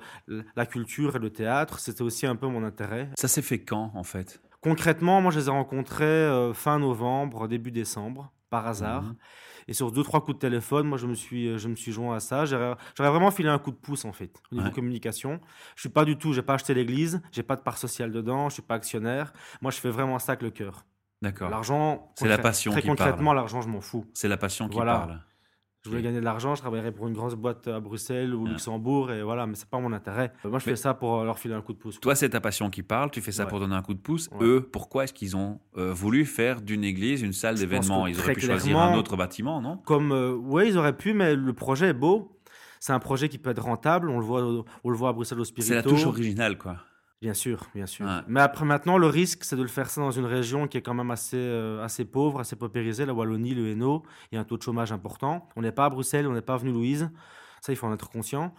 la 0.56 0.66
culture 0.66 1.16
et 1.16 1.18
le 1.18 1.30
théâtre. 1.30 1.78
C'était 1.78 2.02
aussi 2.02 2.26
un 2.26 2.36
peu 2.36 2.46
mon 2.46 2.64
intérêt. 2.64 3.10
Ça 3.18 3.28
s'est 3.28 3.42
fait 3.42 3.60
quand, 3.60 3.92
en 3.94 4.04
fait? 4.04 4.40
Concrètement, 4.60 5.20
moi, 5.20 5.30
je 5.30 5.38
les 5.38 5.46
ai 5.46 5.50
rencontrés 5.50 6.04
euh, 6.04 6.52
fin 6.52 6.78
novembre, 6.78 7.46
début 7.46 7.70
décembre, 7.70 8.32
par 8.50 8.66
hasard. 8.66 9.02
Mhm. 9.02 9.16
Et 9.68 9.74
sur 9.74 9.92
deux, 9.92 10.02
trois 10.02 10.22
coups 10.24 10.36
de 10.36 10.40
téléphone, 10.40 10.86
moi, 10.88 10.96
je 10.96 11.06
me 11.06 11.14
suis, 11.14 11.58
je 11.58 11.68
me 11.68 11.76
suis 11.76 11.92
joint 11.92 12.16
à 12.16 12.20
ça. 12.20 12.46
J'aurais 12.46 12.76
vraiment 12.98 13.30
filé 13.30 13.50
un 13.50 13.58
coup 13.58 13.70
de 13.70 13.76
pouce, 13.76 14.06
en 14.06 14.12
fait, 14.12 14.34
au 14.50 14.54
niveau 14.56 14.68
Ouais. 14.68 14.74
communication. 14.74 15.40
Je 15.76 15.82
suis 15.82 15.88
pas 15.90 16.04
du 16.06 16.16
tout, 16.16 16.32
j'ai 16.32 16.42
pas 16.42 16.54
acheté 16.54 16.72
l'église, 16.72 17.20
j'ai 17.32 17.42
pas 17.42 17.54
de 17.54 17.60
part 17.60 17.76
sociale 17.76 18.10
dedans, 18.10 18.48
je 18.48 18.54
suis 18.54 18.62
pas 18.62 18.74
actionnaire. 18.76 19.32
Moi, 19.60 19.70
je 19.70 19.78
fais 19.78 19.90
vraiment 19.90 20.18
ça 20.18 20.32
avec 20.32 20.42
le 20.42 20.50
cœur. 20.50 20.86
D'accord. 21.20 21.50
L'argent, 21.50 22.12
C'est 22.16 22.28
la 22.28 22.38
passion 22.38 22.72
Très 22.72 22.80
qui 22.80 22.88
concrètement, 22.88 23.32
l'argent, 23.34 23.60
je 23.60 23.68
m'en 23.68 23.80
fous. 23.82 24.06
C'est 24.14 24.28
la 24.28 24.36
passion 24.38 24.68
qui 24.68 24.76
Voilà. 24.76 24.98
parle. 24.98 25.20
Je 25.84 25.90
voulais 25.90 26.00
Ok. 26.00 26.06
gagner 26.06 26.18
de 26.20 26.24
l'argent, 26.24 26.54
je 26.56 26.60
travaillerais 26.60 26.90
pour 26.90 27.06
une 27.06 27.14
grosse 27.14 27.34
boîte 27.36 27.68
à 27.68 27.78
Bruxelles 27.78 28.34
ou 28.34 28.42
au 28.42 28.46
Ah. 28.46 28.50
Luxembourg, 28.50 29.12
et 29.12 29.22
voilà, 29.22 29.46
mais 29.46 29.54
c'est 29.54 29.68
pas 29.70 29.78
mon 29.78 29.92
intérêt. 29.92 30.32
Euh, 30.44 30.50
Moi, 30.50 30.58
je 30.58 30.64
Mais- 30.66 30.72
fais 30.72 30.76
ça 30.76 30.92
pour 30.92 31.20
euh, 31.20 31.24
leur 31.24 31.38
filer 31.38 31.54
un 31.54 31.60
coup 31.62 31.72
de 31.72 31.78
pouce. 31.78 32.00
Toi, 32.00 32.16
c'est 32.16 32.30
ta 32.30 32.40
passion 32.40 32.68
qui 32.68 32.82
parle, 32.82 33.10
tu 33.12 33.20
fais 33.20 33.30
ça 33.30 33.44
Ouais. 33.44 33.48
pour 33.48 33.60
donner 33.60 33.76
un 33.76 33.82
coup 33.82 33.94
de 33.94 34.00
pouce. 34.00 34.28
Ouais. 34.32 34.44
Eux, 34.44 34.68
pourquoi 34.72 35.04
est-ce 35.04 35.12
qu'ils 35.12 35.36
ont 35.36 35.60
euh, 35.76 35.92
voulu 35.92 36.24
faire 36.24 36.60
d'une 36.62 36.82
église 36.82 37.22
une 37.22 37.32
salle 37.32 37.54
d'événement 37.56 38.06
Ils 38.08 38.18
auraient 38.18 38.32
pu 38.32 38.40
choisir 38.40 38.76
un 38.78 38.96
autre 38.96 39.16
bâtiment, 39.16 39.60
non? 39.60 39.76
Comme, 39.78 40.10
euh, 40.12 40.34
ouais, 40.34 40.68
ils 40.68 40.76
auraient 40.76 40.96
pu, 40.96 41.14
mais 41.14 41.36
le 41.36 41.52
projet 41.52 41.88
est 41.88 41.94
beau. 41.94 42.34
C'est 42.80 42.92
un 42.92 42.98
projet 43.00 43.28
qui 43.28 43.38
peut 43.38 43.50
être 43.50 43.62
rentable. 43.62 44.08
On 44.10 44.18
le 44.18 44.24
voit, 44.24 44.42
on 44.84 44.90
le 44.90 44.96
voit 44.96 45.08
à 45.10 45.12
Bruxelles 45.12 45.40
au 45.40 45.44
Spirito. 45.44 45.68
C'est 45.68 45.74
la 45.74 45.82
touche 45.82 46.04
originale, 46.06 46.58
quoi. 46.58 46.76
Bien 47.20 47.34
sûr, 47.34 47.66
bien 47.74 47.86
sûr. 47.86 48.06
Ouais. 48.06 48.20
Mais 48.28 48.40
après, 48.40 48.64
maintenant, 48.64 48.96
le 48.96 49.08
risque, 49.08 49.42
c'est 49.42 49.56
de 49.56 49.62
le 49.62 49.68
faire 49.68 49.90
ça 49.90 50.00
dans 50.00 50.12
une 50.12 50.24
région 50.24 50.68
qui 50.68 50.78
est 50.78 50.82
quand 50.82 50.94
même 50.94 51.10
assez, 51.10 51.36
euh, 51.36 51.82
assez 51.82 52.04
pauvre, 52.04 52.38
assez 52.38 52.54
paupérisée, 52.54 53.06
la 53.06 53.12
Wallonie, 53.12 53.54
le 53.54 53.68
Hainaut. 53.68 54.04
Il 54.30 54.36
y 54.36 54.38
a 54.38 54.40
un 54.40 54.44
taux 54.44 54.56
de 54.56 54.62
chômage 54.62 54.92
important. 54.92 55.48
On 55.56 55.62
n'est 55.62 55.72
pas 55.72 55.86
à 55.86 55.90
Bruxelles, 55.90 56.28
on 56.28 56.32
n'est 56.32 56.42
pas 56.42 56.54
avenue 56.54 56.70
Louise. 56.72 57.10
Ça, 57.60 57.72
il 57.72 57.76
faut 57.76 57.88
en 57.88 57.92
être 57.92 58.08
conscient. 58.08 58.54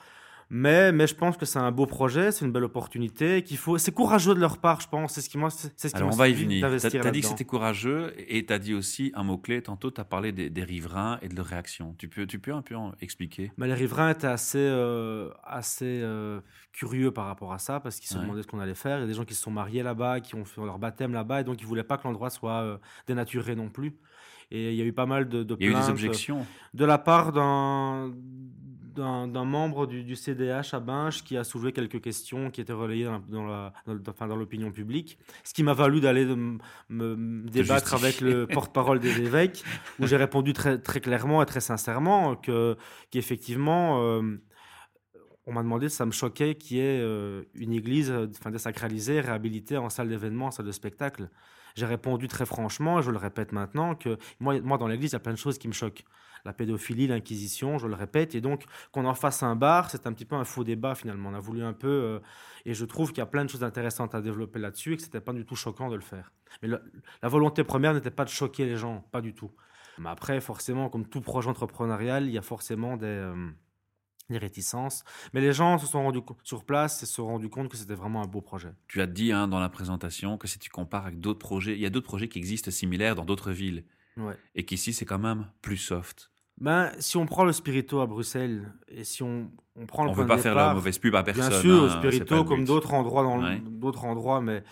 Mais, 0.51 0.91
mais 0.91 1.05
je 1.05 1.13
pense 1.13 1.37
que 1.37 1.45
c'est 1.45 1.59
un 1.59 1.71
beau 1.71 1.85
projet, 1.85 2.31
c'est 2.31 2.43
une 2.43 2.51
belle 2.51 2.63
opportunité. 2.63 3.43
Qu'il 3.43 3.57
faut, 3.57 3.77
c'est 3.77 3.91
courageux 3.91 4.33
de 4.33 4.39
leur 4.39 4.57
part, 4.57 4.81
je 4.81 4.87
pense. 4.87 5.13
C'est 5.13 5.21
ce 5.21 5.29
qui 5.29 5.37
m'a, 5.37 5.51
c'est 5.51 5.69
ce 5.77 5.87
qui 5.89 5.95
Alors, 5.97 6.09
on 6.11 6.15
va 6.15 6.27
y 6.27 6.33
venir. 6.33 6.57
Tu 6.57 6.61
d'investir 6.61 7.05
as 7.05 7.11
dit 7.11 7.21
que 7.21 7.27
c'était 7.27 7.45
courageux 7.45 8.13
et 8.17 8.43
tu 8.45 8.51
as 8.51 8.57
dit 8.57 8.73
aussi 8.73 9.11
un 9.13 9.21
mot-clé. 9.23 9.61
Tantôt, 9.61 9.91
tu 9.91 10.01
as 10.01 10.05
parlé 10.05 10.31
des, 10.31 10.49
des 10.49 10.63
riverains 10.63 11.19
et 11.21 11.27
de 11.29 11.35
leur 11.35 11.45
réaction. 11.45 11.93
Tu 11.99 12.07
peux, 12.07 12.25
tu 12.25 12.39
peux 12.39 12.51
un 12.53 12.63
peu 12.63 12.75
en 12.75 12.93
expliquer? 12.99 13.51
Mais 13.57 13.67
les 13.67 13.75
riverains 13.75 14.09
étaient 14.09 14.25
assez, 14.25 14.57
euh, 14.57 15.29
assez 15.43 15.99
euh, 16.01 16.41
curieux 16.73 17.11
par 17.11 17.25
rapport 17.27 17.53
à 17.53 17.59
ça 17.59 17.79
parce 17.79 17.99
qu'ils 17.99 18.09
se 18.09 18.15
Ouais. 18.15 18.21
demandaient 18.21 18.41
ce 18.41 18.47
qu'on 18.47 18.59
allait 18.59 18.73
faire. 18.73 18.97
Il 18.97 19.01
y 19.01 19.03
a 19.03 19.07
des 19.07 19.13
gens 19.13 19.25
qui 19.25 19.35
se 19.35 19.43
sont 19.43 19.51
mariés 19.51 19.83
là-bas, 19.83 20.19
qui 20.19 20.33
ont 20.33 20.45
fait 20.45 20.61
leur 20.65 20.79
baptême 20.79 21.13
là-bas 21.13 21.41
et 21.41 21.43
donc 21.43 21.61
ils 21.61 21.67
voulaient 21.67 21.83
pas 21.83 21.97
que 21.97 22.05
l'endroit 22.07 22.31
soit 22.31 22.61
euh, 22.63 22.77
dénaturé 23.05 23.55
non 23.55 23.69
plus. 23.69 23.95
Et 24.49 24.71
il 24.71 24.75
y 24.77 24.81
a 24.81 24.85
eu 24.85 24.93
pas 24.93 25.05
mal 25.05 25.29
de, 25.29 25.43
de 25.43 25.55
Il 25.59 25.65
y 25.65 25.67
a 25.67 25.69
eu 25.69 25.73
plaintes 25.73 25.85
des 25.85 25.91
objections. 25.91 26.43
de 26.73 26.85
la 26.85 26.97
part 26.97 27.31
d'un 27.33 28.11
d'un 28.99 29.45
membre 29.45 29.87
du, 29.87 30.03
du 30.03 30.15
CDH 30.15 30.73
à 30.73 30.79
Binche 30.79 31.23
qui 31.23 31.37
a 31.37 31.43
soulevé 31.43 31.71
quelques 31.71 32.01
questions 32.01 32.51
qui 32.51 32.61
étaient 32.61 32.73
relayées 32.73 33.09
dans 33.29 33.45
la- 33.45 33.73
l'opinion 34.35 34.71
publique, 34.71 35.17
ce 35.43 35.53
qui 35.53 35.63
m'a 35.63 35.73
valu 35.73 36.01
d'aller 36.01 36.25
me, 36.25 37.49
débattre 37.49 37.93
avec 37.93 38.21
le 38.21 38.45
porte-parole 38.47 38.99
des 38.99 39.21
évêques, 39.21 39.63
où 39.99 40.07
j'ai 40.07 40.17
répondu 40.17 40.53
très, 40.53 40.77
très 40.79 40.99
clairement 40.99 41.41
et 41.41 41.45
très 41.45 41.61
sincèrement 41.61 42.35
que 42.35 42.77
qu'effectivement, 43.11 44.03
euh, 44.03 44.21
on 45.45 45.53
m'a 45.53 45.63
demandé 45.63 45.89
ça 45.89 46.05
me 46.05 46.11
choquait 46.11 46.55
qu'il 46.55 46.77
y 46.77 46.79
ait 46.81 46.99
euh, 47.01 47.43
une 47.55 47.73
église 47.73 48.11
euh, 48.11 48.27
enfin, 48.39 48.51
désacralisée, 48.51 49.19
réhabilitée 49.21 49.77
en 49.77 49.89
salle 49.89 50.09
d'événement, 50.09 50.47
en 50.47 50.51
salle 50.51 50.67
de 50.67 50.71
spectacle. 50.71 51.29
J'ai 51.75 51.85
répondu 51.85 52.27
très 52.27 52.45
franchement, 52.45 52.99
et 52.99 53.01
je 53.03 53.11
le 53.11 53.17
répète 53.17 53.51
maintenant, 53.51 53.95
que 53.95 54.17
moi, 54.39 54.59
moi 54.61 54.77
dans 54.77 54.87
l'église, 54.87 55.11
il 55.11 55.13
y 55.13 55.15
a 55.17 55.19
plein 55.19 55.33
de 55.33 55.37
choses 55.37 55.57
qui 55.57 55.67
me 55.67 55.73
choquent. 55.73 56.03
La 56.45 56.53
pédophilie, 56.53 57.07
l'inquisition, 57.07 57.77
je 57.77 57.87
le 57.87 57.95
répète, 57.95 58.33
et 58.35 58.41
donc 58.41 58.63
qu'on 58.91 59.05
en 59.05 59.13
fasse 59.13 59.43
un 59.43 59.55
bar, 59.55 59.89
c'est 59.89 60.07
un 60.07 60.13
petit 60.13 60.25
peu 60.25 60.35
un 60.35 60.45
faux 60.45 60.63
débat 60.63 60.95
finalement. 60.95 61.29
On 61.29 61.33
a 61.33 61.39
voulu 61.39 61.63
un 61.63 61.73
peu, 61.73 61.87
euh, 61.87 62.19
et 62.65 62.73
je 62.73 62.85
trouve 62.85 63.09
qu'il 63.09 63.17
y 63.17 63.21
a 63.21 63.25
plein 63.25 63.43
de 63.43 63.49
choses 63.49 63.63
intéressantes 63.63 64.15
à 64.15 64.21
développer 64.21 64.59
là-dessus, 64.59 64.93
et 64.93 64.97
que 64.97 65.03
c'était 65.03 65.21
pas 65.21 65.33
du 65.33 65.45
tout 65.45 65.55
choquant 65.55 65.89
de 65.89 65.95
le 65.95 66.01
faire. 66.01 66.31
Mais 66.61 66.69
la 66.69 67.29
volonté 67.29 67.63
première 67.63 67.93
n'était 67.93 68.11
pas 68.11 68.23
de 68.25 68.29
choquer 68.29 68.65
les 68.65 68.77
gens, 68.77 69.01
pas 69.11 69.21
du 69.21 69.33
tout. 69.33 69.51
Mais 69.97 70.09
après, 70.09 70.39
forcément, 70.39 70.89
comme 70.89 71.05
tout 71.05 71.21
projet 71.21 71.49
entrepreneurial, 71.49 72.25
il 72.25 72.31
y 72.31 72.37
a 72.37 72.41
forcément 72.41 72.95
des, 72.95 73.05
euh, 73.05 73.49
des 74.29 74.37
réticences. 74.37 75.03
Mais 75.33 75.41
les 75.41 75.53
gens 75.53 75.77
se 75.77 75.87
sont 75.87 76.03
rendus 76.03 76.21
sur 76.43 76.63
place 76.63 77.03
et 77.03 77.05
se 77.05 77.13
sont 77.13 77.25
rendus 77.25 77.49
compte 77.49 77.69
que 77.69 77.77
c'était 77.77 77.95
vraiment 77.95 78.21
un 78.23 78.27
beau 78.27 78.41
projet. 78.41 78.69
Tu 78.87 79.01
as 79.01 79.07
dit 79.07 79.31
hein, 79.31 79.47
dans 79.47 79.59
la 79.59 79.69
présentation 79.69 80.37
que 80.37 80.47
si 80.47 80.59
tu 80.59 80.69
compares 80.69 81.05
avec 81.05 81.19
d'autres 81.19 81.39
projets, 81.39 81.73
il 81.73 81.79
y 81.79 81.85
a 81.85 81.89
d'autres 81.89 82.07
projets 82.07 82.27
qui 82.27 82.37
existent 82.37 82.71
similaires 82.71 83.15
dans 83.15 83.25
d'autres 83.25 83.51
villes. 83.51 83.83
Ouais. 84.17 84.35
Et 84.55 84.65
qu'ici, 84.65 84.93
c'est 84.93 85.05
quand 85.05 85.19
même 85.19 85.47
plus 85.61 85.77
soft. 85.77 86.31
Ben, 86.59 86.91
si 86.99 87.15
on 87.15 87.25
prend 87.25 87.45
le 87.45 87.53
Spirito 87.53 88.01
à 88.01 88.05
Bruxelles 88.05 88.73
et 88.89 89.05
si 89.05 89.23
on, 89.23 89.49
on 89.77 89.85
prend 89.85 90.03
le 90.03 90.09
On 90.09 90.13
ne 90.13 90.17
veut 90.17 90.27
pas 90.27 90.37
faire 90.37 90.55
la 90.55 90.73
mauvaise 90.73 90.97
pub 90.97 91.15
à 91.15 91.23
personne. 91.23 91.47
Bien 91.47 91.61
sûr, 91.61 91.83
hein, 91.83 92.01
le 92.03 92.11
Spirito, 92.11 92.43
comme 92.43 92.65
d'autres 92.65 92.93
endroits, 92.93 93.23
dans 93.23 93.41
Ouais. 93.41 93.61
d'autres 93.65 94.03
endroits, 94.03 94.41
mais 94.41 94.63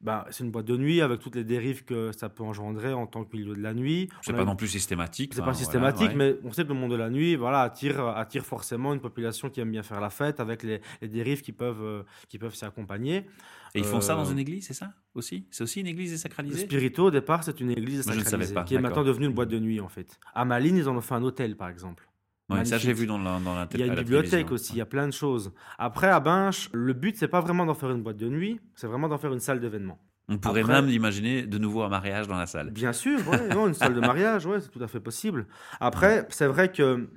ben, 0.00 0.24
c'est 0.30 0.44
une 0.44 0.50
boîte 0.50 0.66
de 0.66 0.76
nuit 0.76 1.00
avec 1.00 1.20
toutes 1.20 1.34
les 1.34 1.44
dérives 1.44 1.84
que 1.84 2.12
ça 2.12 2.28
peut 2.28 2.44
engendrer 2.44 2.92
en 2.92 3.06
tant 3.06 3.24
que 3.24 3.36
milieu 3.36 3.54
de 3.54 3.60
la 3.60 3.74
nuit. 3.74 4.08
C'est 4.22 4.32
pas 4.32 4.42
eu- 4.42 4.46
non 4.46 4.54
plus 4.54 4.68
systématique. 4.68 5.34
C'est 5.34 5.40
hein, 5.40 5.44
pas 5.44 5.50
voilà, 5.50 5.58
systématique, 5.58 6.10
ouais. 6.10 6.14
mais 6.14 6.36
on 6.44 6.52
sait 6.52 6.62
que 6.62 6.68
le 6.68 6.74
monde 6.74 6.92
de 6.92 6.96
la 6.96 7.10
nuit, 7.10 7.34
voilà, 7.34 7.62
attire, 7.62 8.06
attire 8.06 8.46
forcément 8.46 8.94
une 8.94 9.00
population 9.00 9.50
qui 9.50 9.60
aime 9.60 9.70
bien 9.72 9.82
faire 9.82 10.00
la 10.00 10.10
fête 10.10 10.38
avec 10.38 10.62
les, 10.62 10.80
les 11.02 11.08
dérives 11.08 11.42
qui 11.42 11.52
peuvent, 11.52 11.82
euh, 11.82 12.02
qui 12.28 12.38
peuvent 12.38 12.54
s'y 12.54 12.64
accompagner. 12.64 13.26
Et 13.74 13.80
ils 13.80 13.84
font 13.84 14.00
ça 14.00 14.14
dans 14.14 14.26
Euh, 14.26 14.32
une 14.32 14.38
église, 14.38 14.66
c'est 14.66 14.74
ça 14.74 14.94
aussi? 15.14 15.46
C'est 15.50 15.62
aussi 15.64 15.80
une 15.80 15.86
église 15.88 16.12
désacralisée? 16.12 16.60
Spirito, 16.60 17.06
au 17.06 17.10
départ, 17.10 17.44
c'est 17.44 17.60
une 17.60 17.70
église 17.70 18.06
Moi, 18.06 18.14
je 18.14 18.20
ne 18.20 18.24
savais 18.24 18.44
sacralisée, 18.44 18.54
pas, 18.54 18.64
qui 18.64 18.74
est 18.76 18.80
maintenant 18.80 19.04
devenue 19.04 19.26
une 19.26 19.34
boîte 19.34 19.50
de 19.50 19.58
nuit, 19.58 19.80
en 19.80 19.88
fait. 19.88 20.18
À 20.34 20.44
Malines, 20.44 20.76
ils 20.76 20.88
en 20.88 20.96
ont 20.96 21.00
fait 21.02 21.14
un 21.14 21.22
hôtel, 21.22 21.56
par 21.56 21.68
exemple. 21.68 22.07
Ouais, 22.50 22.64
ça, 22.64 22.78
j'ai 22.78 22.92
vu 22.94 23.06
dans 23.06 23.18
la, 23.18 23.38
dans 23.40 23.54
la 23.54 23.68
Il 23.74 23.80
y 23.80 23.82
a 23.82 23.86
une 23.86 23.94
bibliothèque 23.94 24.50
aussi, 24.50 24.72
il 24.72 24.78
y 24.78 24.80
a 24.80 24.86
plein 24.86 25.06
de 25.06 25.12
choses. 25.12 25.52
Après, 25.76 26.08
à 26.08 26.18
Binche, 26.18 26.70
le 26.72 26.94
but, 26.94 27.16
c'est 27.16 27.28
pas 27.28 27.40
vraiment 27.42 27.66
d'en 27.66 27.74
faire 27.74 27.90
une 27.90 28.02
boîte 28.02 28.16
de 28.16 28.28
nuit, 28.28 28.58
c'est 28.74 28.86
vraiment 28.86 29.08
d'en 29.08 29.18
faire 29.18 29.32
une 29.32 29.40
salle 29.40 29.60
d'événement. 29.60 29.98
On 30.30 30.38
pourrait 30.38 30.60
Après- 30.60 30.72
même 30.80 30.90
imaginer 30.90 31.42
de 31.46 31.58
nouveau 31.58 31.82
un 31.82 31.88
mariage 31.88 32.26
dans 32.26 32.36
la 32.36 32.46
salle. 32.46 32.70
Bien 32.70 32.92
sûr, 32.92 33.18
ouais, 33.28 33.48
non, 33.54 33.66
une 33.68 33.74
salle 33.74 33.94
de 33.94 34.00
mariage, 34.00 34.46
ouais, 34.46 34.60
c'est 34.60 34.70
tout 34.70 34.82
à 34.82 34.88
fait 34.88 35.00
possible. 35.00 35.46
Après, 35.80 36.26
c'est 36.30 36.46
vrai 36.46 36.70
que 36.72 37.08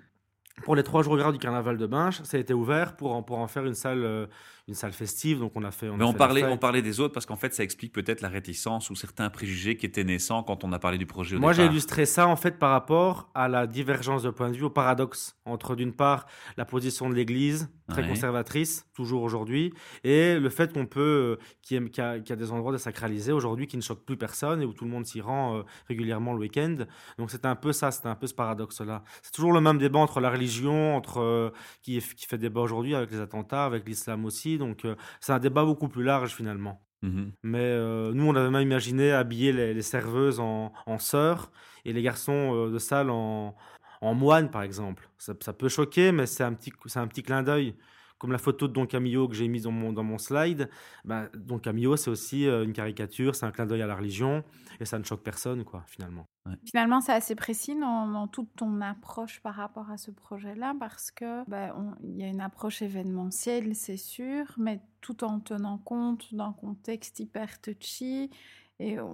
pour 0.64 0.76
les 0.76 0.84
trois 0.84 1.02
jours 1.02 1.18
gras 1.18 1.32
du 1.32 1.38
carnaval 1.38 1.78
de 1.78 1.88
Binche, 1.88 2.22
ça 2.24 2.38
a 2.38 2.40
été 2.40 2.54
ouvert 2.54 2.96
pour 2.96 3.14
en, 3.16 3.24
pour 3.24 3.38
en 3.40 3.48
faire 3.48 3.66
une 3.66 3.74
salle, 3.74 4.04
euh, 4.04 4.28
une 4.72 4.76
salle 4.76 4.94
festive. 4.94 5.40
Donc 5.40 5.52
on 5.56 5.64
a 5.64 5.72
fait. 5.72 5.88
Mais 5.88 6.04
a 6.04 6.08
on 6.08 6.14
fait 6.14 6.14
la 6.14 6.18
parlait, 6.18 6.44
on 6.46 6.58
parlait 6.58 6.82
des 6.82 7.00
autres 7.00 7.14
parce 7.14 7.26
qu'en 7.26 7.36
fait, 7.36 7.54
ça 7.54 7.64
explique 7.64 7.92
peut-être 7.92 8.22
la 8.22 8.30
réticence 8.30 8.90
ou 8.90 8.96
certains 8.96 9.30
préjugés 9.30 9.76
qui 9.76 9.86
étaient 9.86 10.06
naissants 10.06 10.44
quand 10.44 10.64
on 10.64 10.72
a 10.72 10.80
parlé 10.80 10.98
du 10.98 11.06
projet 11.06 11.36
au 11.36 11.40
Moi, 11.40 11.54
j'ai 11.54 11.66
illustré 11.66 12.06
ça 12.06 12.28
en 12.28 12.38
fait 12.38 12.58
par 12.58 12.72
rapport 12.72 13.30
à 13.36 13.48
la 13.48 13.68
divergence 13.68 14.24
de 14.24 14.30
point 14.30 14.50
de 14.50 14.56
vue, 14.56 14.64
au 14.64 14.70
paradoxe 14.70 15.36
entre 15.46 15.76
d'une 15.76 15.94
part 15.94 16.26
la 16.58 16.66
position 16.66 17.10
de 17.10 17.16
l'Église 17.16 17.70
très 17.92 18.02
Ouais. 18.02 18.10
conservatrice 18.10 18.86
toujours 18.94 19.22
aujourd'hui 19.24 19.74
et 20.04 20.40
le 20.40 20.50
fait 20.50 20.74
qu'on 20.74 20.86
peut, 20.86 21.38
euh, 21.40 21.44
qu'il 21.62 21.92
y, 21.98 22.02
a, 22.02 22.20
des 22.20 22.52
endroits 22.52 22.72
désacralisés 22.72 23.32
aujourd'hui 23.32 23.68
qui 23.68 23.78
ne 23.78 23.82
choquent 23.82 24.06
plus 24.06 24.18
personne 24.18 24.62
et 24.62 24.66
où 24.66 24.74
tout 24.74 24.86
le 24.86 24.92
monde 24.92 25.06
s'y 25.06 25.22
rend 25.22 25.58
euh, 25.58 25.64
régulièrement 25.88 26.34
le 26.34 26.40
week-end. 26.40 26.78
Donc 27.18 27.32
c'était 27.32 27.48
un 27.48 27.56
peu 27.56 27.74
ça, 27.74 27.92
c'était 27.92 28.08
un 28.08 28.16
peu 28.16 28.28
ce 28.28 28.34
paradoxe-là. 28.34 29.04
C'est 29.22 29.34
toujours 29.34 29.54
le 29.54 29.62
même 29.62 29.78
débat 29.78 30.00
entre 30.00 30.20
la 30.20 30.30
religion, 30.30 30.96
entre 30.96 31.20
euh, 31.20 31.52
qui 31.82 32.00
fait 32.02 32.38
débat 32.38 32.62
aujourd'hui 32.62 32.96
avec 32.96 33.12
les 33.12 33.20
attentats, 33.20 33.66
avec 33.66 33.88
l'islam 33.88 34.26
aussi. 34.26 34.58
Donc 34.62 34.86
euh, 34.86 34.96
c'est 35.20 35.34
un 35.34 35.40
débat 35.40 35.66
beaucoup 35.66 35.90
plus 35.90 36.04
large 36.04 36.34
finalement. 36.34 36.82
Mhm. 37.02 37.32
Mais 37.44 37.60
euh, 37.60 38.14
nous, 38.14 38.26
on 38.28 38.36
avait 38.36 38.50
même 38.50 38.62
imaginé 38.62 39.12
habiller 39.12 39.52
les, 39.52 39.74
les 39.74 39.82
serveuses 39.82 40.40
en, 40.40 40.72
en 40.86 41.00
sœurs 41.00 41.52
et 41.84 41.94
les 41.94 42.02
garçons 42.02 42.56
euh, 42.56 42.72
de 42.72 42.78
salle 42.80 43.10
en, 43.10 43.56
en 44.02 44.14
moines, 44.14 44.52
par 44.52 44.62
exemple. 44.62 45.10
Ça, 45.18 45.34
ça 45.42 45.52
peut 45.54 45.70
choquer, 45.70 46.12
mais 46.12 46.28
c'est 46.28 46.44
un 46.44 46.54
petit, 46.54 46.72
c'est 46.86 47.00
un 47.00 47.08
petit 47.08 47.24
clin 47.24 47.44
d'œil. 47.44 47.76
Comme 48.22 48.32
la 48.32 48.38
photo 48.38 48.68
de 48.68 48.74
Don 48.74 48.86
Camillo 48.86 49.28
que 49.28 49.34
j'ai 49.34 49.48
mise 49.48 49.64
dans 49.64 49.72
mon, 49.72 49.92
dans 49.92 50.04
mon 50.04 50.20
slide, 50.20 50.70
ben, 51.06 51.28
Don 51.34 51.58
Camillo, 51.58 51.98
c'est 51.98 52.12
aussi 52.12 52.48
euh, 52.48 52.64
une 52.64 52.72
caricature, 52.72 53.34
c'est 53.34 53.48
un 53.48 53.52
clin 53.52 53.66
d'œil 53.66 53.82
à 53.82 53.88
la 53.88 53.96
religion, 53.96 54.44
et 54.80 54.86
ça 54.86 55.00
ne 55.00 55.04
choque 55.04 55.24
personne, 55.24 55.64
quoi, 55.64 55.84
finalement. 55.88 56.26
Finalement, 56.68 57.02
c'est 57.02 57.14
assez 57.14 57.34
précis 57.34 57.76
dans, 57.80 58.08
dans 58.08 58.28
toute 58.28 58.56
ton 58.56 58.80
approche 58.82 59.40
par 59.42 59.56
rapport 59.56 59.90
à 59.90 59.98
ce 59.98 60.12
projet-là, 60.12 60.76
parce 60.80 61.10
que 61.10 61.44
ben, 61.50 61.74
on- 61.76 61.96
il 62.04 62.16
y 62.16 62.24
a 62.24 62.28
une 62.28 62.42
approche 62.42 62.84
événementielle, 62.84 63.76
c'est 63.76 63.98
sûr, 63.98 64.46
mais 64.60 64.82
tout 65.02 65.24
en 65.24 65.40
tenant 65.40 65.80
compte 65.80 66.32
d'un 66.36 66.54
contexte 66.54 67.20
hyper 67.20 67.60
touchy 67.60 68.30
et 68.80 69.00
euh, 69.00 69.06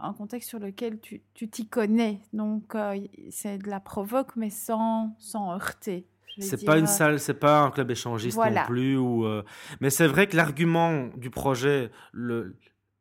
un 0.00 0.12
contexte 0.12 0.48
sur 0.48 0.58
lequel 0.58 0.98
tu 0.98 1.22
tu 1.34 1.48
t'y 1.48 1.68
connais. 1.68 2.20
Donc, 2.32 2.74
euh, 2.74 2.98
c'est 3.30 3.58
de 3.58 3.68
la 3.68 3.78
provoque, 3.78 4.34
mais 4.34 4.50
sans, 4.50 5.14
sans 5.18 5.52
heurter. 5.52 6.08
C'est 6.38 6.64
pas 6.64 6.78
une 6.78 6.84
dire. 6.84 6.94
salle, 6.94 7.20
c'est 7.20 7.34
pas 7.34 7.60
un 7.62 7.70
club 7.70 7.90
échangiste 7.90 8.36
Voilà. 8.36 8.62
non 8.62 8.66
plus. 8.66 8.96
Ou, 8.96 9.24
euh, 9.26 9.42
Mais 9.80 9.90
c'est 9.90 10.06
vrai 10.06 10.26
que 10.26 10.36
l'argument 10.36 11.08
du 11.16 11.30
projet, 11.30 11.90
le, 12.12 12.56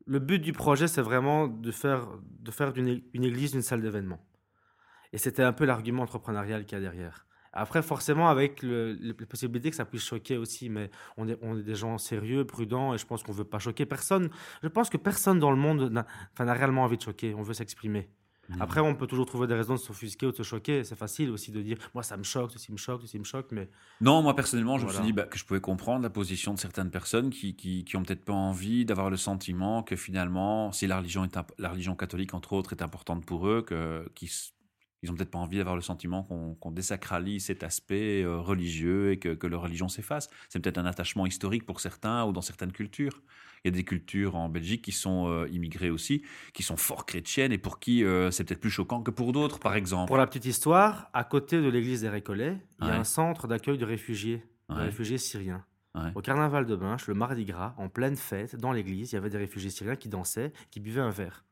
le 0.06 0.20
but 0.20 0.40
du 0.40 0.54
projet, 0.54 0.88
c'est 0.88 1.02
vraiment 1.02 1.48
de 1.48 1.72
faire, 1.72 2.08
de 2.22 2.52
faire 2.52 2.74
d'une 2.74 3.02
une 3.14 3.24
église 3.24 3.54
une 3.54 3.62
salle 3.62 3.82
d'événement. 3.82 4.20
Et 5.14 5.18
c'était 5.18 5.44
un 5.44 5.54
peu 5.54 5.66
l'argument 5.66 6.04
entrepreneurial 6.04 6.66
qu'il 6.66 6.78
y 6.78 6.82
a 6.82 6.82
derrière. 6.82 7.26
Après, 7.52 7.82
forcément, 7.82 8.30
avec 8.30 8.62
le, 8.62 8.94
les 8.94 9.14
possibilités 9.14 9.72
que 9.72 9.76
ça 9.76 9.86
puisse 9.86 10.04
choquer 10.06 10.38
aussi, 10.38 10.70
mais 10.70 10.92
on 11.18 11.28
est, 11.28 11.38
on 11.42 11.58
est 11.58 11.64
des 11.64 11.74
gens 11.74 11.98
sérieux, 11.98 12.46
prudents, 12.46 12.94
et 12.94 13.00
je 13.00 13.08
pense 13.08 13.24
qu'on 13.24 13.32
veut 13.32 13.44
pas 13.44 13.58
choquer 13.58 13.88
personne. 13.88 14.30
Je 14.62 14.68
pense 14.68 14.88
que 14.90 14.98
personne 14.98 15.40
dans 15.40 15.50
le 15.50 15.58
monde 15.58 15.90
n'a 15.92 16.06
réellement 16.54 16.84
envie 16.84 16.98
de 16.98 17.02
choquer. 17.02 17.34
On 17.34 17.42
veut 17.42 17.56
s'exprimer. 17.56 18.12
Mhm. 18.50 18.62
Après, 18.62 18.82
on 18.82 18.96
peut 18.96 19.06
toujours 19.06 19.28
trouver 19.28 19.46
des 19.46 19.54
raisons 19.54 19.76
de 19.76 19.80
s'offusquer 19.80 20.26
ou 20.26 20.32
de 20.32 20.36
se 20.36 20.44
choquer. 20.44 20.84
C'est 20.84 20.96
facile 20.96 21.30
aussi 21.30 21.52
de 21.52 21.62
dire, 21.62 21.78
moi, 21.94 22.02
ça 22.02 22.18
me 22.18 22.24
choque, 22.24 22.52
ceci 22.52 22.72
me 22.72 22.78
choque, 22.78 23.02
ceci 23.04 23.20
me 23.20 23.24
choque, 23.24 23.48
mais 23.52 23.70
Non, 24.02 24.24
moi 24.24 24.36
personnellement, 24.36 24.78
je 24.80 24.88
me 24.88 24.92
suis 24.92 25.04
dit 25.04 25.14
bah, 25.14 25.24
que 25.24 25.38
je 25.38 25.46
pouvais 25.46 25.62
comprendre 25.62 26.02
la 26.02 26.10
position 26.10 26.54
de 26.54 26.60
certaines 26.60 26.90
personnes 26.90 27.30
qui, 27.30 27.56
qui, 27.56 27.84
qui 27.84 27.96
ont 27.96 28.04
peut-être 28.04 28.26
pas 28.26 28.34
envie 28.34 28.86
d'avoir 28.86 29.10
le 29.10 29.18
sentiment 29.18 29.84
que 29.84 29.96
finalement, 29.96 30.72
si 30.72 30.88
la 30.88 30.98
religion, 30.98 31.24
est 31.26 31.38
la 31.60 31.70
religion 31.70 31.96
catholique, 31.96 32.34
entre 32.34 32.54
autres, 32.54 32.74
est 32.74 32.82
importante 32.82 33.26
pour 33.26 33.48
eux, 33.48 33.66
qu'ils 34.16 34.30
ils 35.04 35.12
ont 35.12 35.16
peut-être 35.16 35.32
pas 35.32 35.40
envie 35.40 35.58
d'avoir 35.58 35.76
le 35.76 35.82
sentiment 35.82 36.24
qu'on 36.24 36.72
désacralise 36.72 37.46
cet 37.46 37.64
aspect 37.64 38.24
euh, 38.24 38.40
religieux 38.40 39.12
et 39.12 39.20
que, 39.20 39.30
que 39.34 39.48
leur 39.48 39.62
religion 39.62 39.88
s'efface. 39.88 40.30
C'est 40.50 40.60
peut-être 40.60 40.78
un 40.78 40.86
attachement 40.86 41.26
historique 41.26 41.66
pour 41.66 41.80
certains 41.80 42.26
ou 42.26 42.32
dans 42.34 42.42
certaines 42.42 42.72
cultures. 42.72 43.22
Il 43.64 43.72
y 43.72 43.74
a 43.74 43.76
des 43.76 43.84
cultures 43.84 44.36
en 44.36 44.48
Belgique 44.50 44.82
qui 44.82 44.92
sont 44.94 45.28
euh, 45.28 45.48
immigrées 45.50 45.90
aussi, 45.90 46.24
qui 46.54 46.64
sont 46.64 46.78
fort 46.78 47.06
chrétiennes 47.06 47.52
et 47.52 47.58
pour 47.58 47.80
qui 47.80 48.04
euh, 48.04 48.32
c'est 48.32 48.44
peut-être 48.46 48.62
plus 48.62 48.70
choquant 48.70 49.02
que 49.02 49.12
pour 49.12 49.34
d'autres, 49.34 49.60
par 49.60 49.76
exemple. 49.76 50.08
Pour 50.08 50.18
la 50.18 50.28
petite 50.28 50.46
histoire, 50.46 51.10
à 51.14 51.24
côté 51.26 51.62
de 51.62 51.68
l'église 51.68 52.02
des 52.02 52.10
Récollets, 52.10 52.58
il 52.82 52.88
y 52.88 52.90
a 52.90 52.98
un 52.98 53.04
centre 53.04 53.48
d'accueil 53.48 53.78
de 53.78 53.86
réfugiés, 53.86 54.44
de 54.70 54.76
Ouais. 54.76 54.84
réfugiés 54.84 55.18
syriens. 55.18 55.66
Ouais. 55.96 56.12
Au 56.16 56.22
carnaval 56.22 56.66
de 56.68 56.76
Binche, 56.76 57.08
le 57.08 57.16
mardi 57.16 57.44
gras, 57.46 57.74
en 57.78 57.90
pleine 57.90 58.16
fête, 58.16 58.56
dans 58.56 58.72
l'église, 58.72 59.12
il 59.12 59.16
y 59.16 59.18
avait 59.18 59.32
des 59.32 59.40
réfugiés 59.40 59.72
syriens 59.72 59.96
qui 59.96 60.08
dansaient, 60.08 60.54
qui 60.70 60.80
buvaient 60.80 61.02
un 61.02 61.10
verre. 61.10 61.44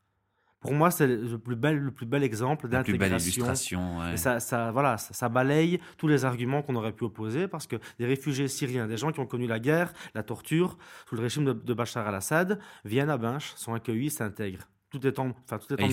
Pour 0.60 0.72
moi, 0.74 0.90
c'est 0.90 1.06
le 1.06 1.38
plus 1.38 1.54
bel, 1.54 1.78
le 1.78 1.90
plus 1.92 2.06
bel 2.06 2.22
exemple 2.24 2.68
La 2.68 2.82
plus 2.82 2.98
belle 2.98 3.10
d'intégration. 3.10 3.30
illustration. 3.30 3.98
ouais. 4.00 4.14
Et 4.14 4.16
ça, 4.16 4.40
ça, 4.40 4.72
voilà, 4.72 4.98
ça, 4.98 5.14
ça 5.14 5.28
balaye 5.28 5.78
tous 5.96 6.08
les 6.08 6.24
arguments 6.24 6.62
qu'on 6.62 6.74
aurait 6.74 6.92
pu 6.92 7.04
opposer 7.04 7.46
parce 7.46 7.66
que 7.68 7.76
des 7.98 8.06
réfugiés 8.06 8.48
syriens, 8.48 8.86
des 8.88 8.96
gens 8.96 9.12
qui 9.12 9.20
ont 9.20 9.26
connu 9.26 9.46
la 9.46 9.60
guerre, 9.60 9.92
la 10.14 10.22
torture, 10.24 10.76
sous 11.08 11.14
le 11.14 11.22
régime 11.22 11.44
de, 11.44 11.52
de 11.52 11.74
Bachar 11.74 12.08
al-Assad, 12.08 12.58
viennent 12.84 13.10
à 13.10 13.18
Binche, 13.18 13.52
sont 13.56 13.72
accueillis, 13.74 14.10
s'intègrent. 14.10 14.68
Tout 14.90 15.06
étant, 15.06 15.32
enfin, 15.44 15.58
tout 15.58 15.74
étant 15.74 15.84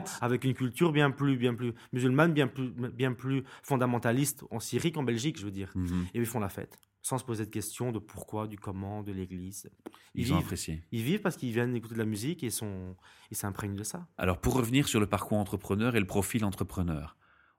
fête. 0.00 0.18
avec 0.22 0.44
une 0.44 0.54
culture 0.54 0.92
bien 0.92 1.10
plus, 1.10 1.36
bien 1.36 1.54
plus 1.54 1.74
musulmane, 1.92 2.32
bien 2.32 2.46
plus, 2.46 2.70
bien 2.70 3.12
plus 3.12 3.44
fondamentaliste 3.62 4.44
en 4.50 4.60
Syrie 4.60 4.92
qu'en 4.92 5.02
Belgique, 5.02 5.38
je 5.38 5.44
veux 5.44 5.50
dire. 5.50 5.70
Mhm. 5.74 6.06
Et 6.14 6.18
ils 6.20 6.26
font 6.26 6.40
la 6.40 6.48
fête, 6.48 6.78
sans 7.02 7.18
se 7.18 7.24
poser 7.24 7.44
de 7.46 7.50
questions 7.50 7.92
de 7.92 7.98
pourquoi, 7.98 8.46
du 8.46 8.58
comment, 8.58 9.02
de 9.02 9.12
l'église. 9.12 9.70
Ils, 10.14 10.22
Ils 10.26 10.32
ont 10.32 10.36
vivent. 10.36 10.44
apprécié. 10.44 10.82
Ils 10.92 11.02
vivent 11.02 11.20
parce 11.20 11.36
qu'ils 11.36 11.52
viennent 11.52 11.74
écouter 11.74 11.94
de 11.94 11.98
la 12.00 12.04
musique 12.04 12.42
et 12.44 12.50
sont, 12.50 12.96
ils 13.30 13.36
s'imprègnent 13.36 13.76
de 13.76 13.84
ça. 13.84 14.06
Alors, 14.18 14.38
pour 14.38 14.54
revenir 14.54 14.86
sur 14.88 15.00
le 15.00 15.06
parcours 15.06 15.38
entrepreneur 15.38 15.96
et 15.96 16.00
le 16.00 16.06
profil 16.06 16.44
entrepreneur, 16.44 17.16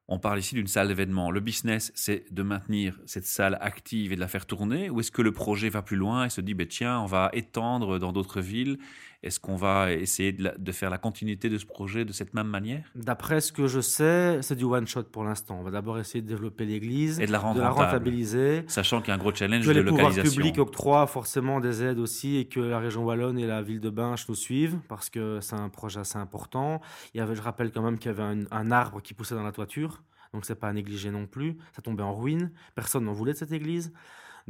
on 0.08 0.20
parle 0.20 0.40
ici 0.40 0.56
d'une 0.56 0.68
salle 0.68 0.90
d'événement. 0.90 1.32
Le 1.32 1.40
business, 1.40 1.92
c'est 1.96 2.26
de 2.34 2.44
maintenir 2.44 3.00
cette 3.06 3.26
salle 3.26 3.58
active 3.62 4.12
et 4.12 4.16
de 4.16 4.20
la 4.20 4.28
faire 4.28 4.46
tourner 4.46 4.90
Ou 4.90 5.00
est-ce 5.00 5.12
que 5.12 5.22
le 5.22 5.32
projet 5.32 5.70
va 5.70 5.82
plus 5.82 5.96
loin 5.96 6.26
et 6.26 6.30
se 6.30 6.42
dit, 6.42 6.54
ben, 6.54 6.68
tiens, 6.68 7.00
on 7.00 7.06
va 7.06 7.30
étendre 7.34 7.98
dans 7.98 8.12
d'autres 8.12 8.42
villes 8.42 8.78
Est-ce 9.24 9.40
qu'on 9.40 9.56
va 9.56 9.92
essayer 9.94 10.32
de, 10.32 10.44
la- 10.46 10.58
de 10.58 10.72
faire 10.72 10.90
la 10.90 10.98
continuité 10.98 11.48
de 11.48 11.60
ce 11.60 11.66
projet 11.68 12.06
de 12.06 12.12
cette 12.12 12.34
même 12.34 12.48
manière? 12.48 12.84
D'après 12.96 13.40
ce 13.40 13.52
que 13.52 13.68
je 13.68 13.80
sais, 13.80 14.40
c'est 14.42 14.56
du 14.56 14.64
one 14.64 14.88
shot 14.88 15.04
pour 15.04 15.24
l'instant. 15.24 15.58
On 15.60 15.64
va 15.64 15.70
d'abord 15.70 16.00
essayer 16.00 16.24
de 16.24 16.28
développer 16.28 16.66
l'église, 16.66 17.20
Et 17.20 17.28
de 17.28 17.32
la 17.32 17.38
rendre 17.38 17.58
de 17.58 17.62
la 17.62 17.70
rentable. 17.70 17.92
rentabiliser. 17.92 18.64
Sachant 18.68 19.00
qu'il 19.00 19.10
y 19.10 19.12
a 19.12 19.16
un 19.16 19.20
gros 19.20 19.34
challenge 19.34 19.64
Que 19.66 19.72
de 19.72 19.80
les 19.80 19.84
pouvoirs 19.84 20.10
localisation. 20.10 20.42
publics 20.42 20.58
octroient 20.58 21.06
forcément 21.06 21.60
des 21.60 21.84
aides 21.84 22.00
aussi 22.00 22.38
et 22.38 22.46
que 22.46 22.60
la 22.60 22.80
région 22.80 23.04
wallonne 23.06 23.38
et 23.38 23.46
la 23.46 23.62
ville 23.62 23.80
de 23.80 23.92
Binche 23.92 24.28
nous 24.28 24.34
suivent 24.36 24.80
parce 24.90 25.12
que 25.12 25.40
c'est 25.42 25.56
un 25.56 25.70
projet 25.70 26.00
assez 26.00 26.18
important. 26.18 26.82
Il 27.14 27.20
y 27.20 27.22
avait, 27.22 27.36
je 27.36 27.42
rappelle 27.44 27.72
quand 27.72 27.84
même 27.84 28.00
qu'il 28.00 28.10
y 28.10 28.14
avait 28.16 28.24
un, 28.24 28.40
un 28.50 28.72
arbre 28.72 29.02
qui 29.04 29.14
poussait 29.14 29.36
dans 29.36 29.44
la 29.44 29.52
toiture, 29.52 30.02
donc 30.34 30.46
c'est 30.46 30.56
pas 30.56 30.70
à 30.70 30.74
négliger 30.74 31.12
non 31.12 31.28
plus. 31.28 31.58
Ça 31.76 31.84
tombait 31.84 32.02
en 32.02 32.16
ruine, 32.16 32.52
personne 32.74 33.04
n'en 33.06 33.14
voulait 33.14 33.34
de 33.34 33.38
cette 33.38 33.52
église. 33.52 33.94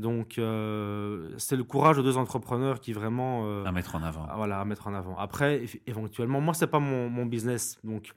Donc 0.02 0.38
euh, 0.38 1.30
c'est 1.38 1.56
le 1.56 1.64
courage 1.64 1.98
de 1.98 2.02
deux 2.02 2.18
entrepreneurs 2.18 2.80
qui 2.80 2.92
vraiment 2.94 3.44
euh, 3.46 3.64
à 3.66 3.72
mettre 3.72 3.96
en 3.96 4.04
avant. 4.04 4.26
ah, 4.30 4.36
voilà, 4.36 4.60
à 4.60 4.66
mettre 4.66 4.88
en 4.88 4.94
avant. 4.94 5.16
Après, 5.18 5.64
éventuellement, 5.88 6.42
moi, 6.42 6.54
c'est 6.54 6.68
pas 6.68 6.80
mon, 6.80 7.10
mon 7.10 7.26
business. 7.26 7.78
Donc, 7.84 8.14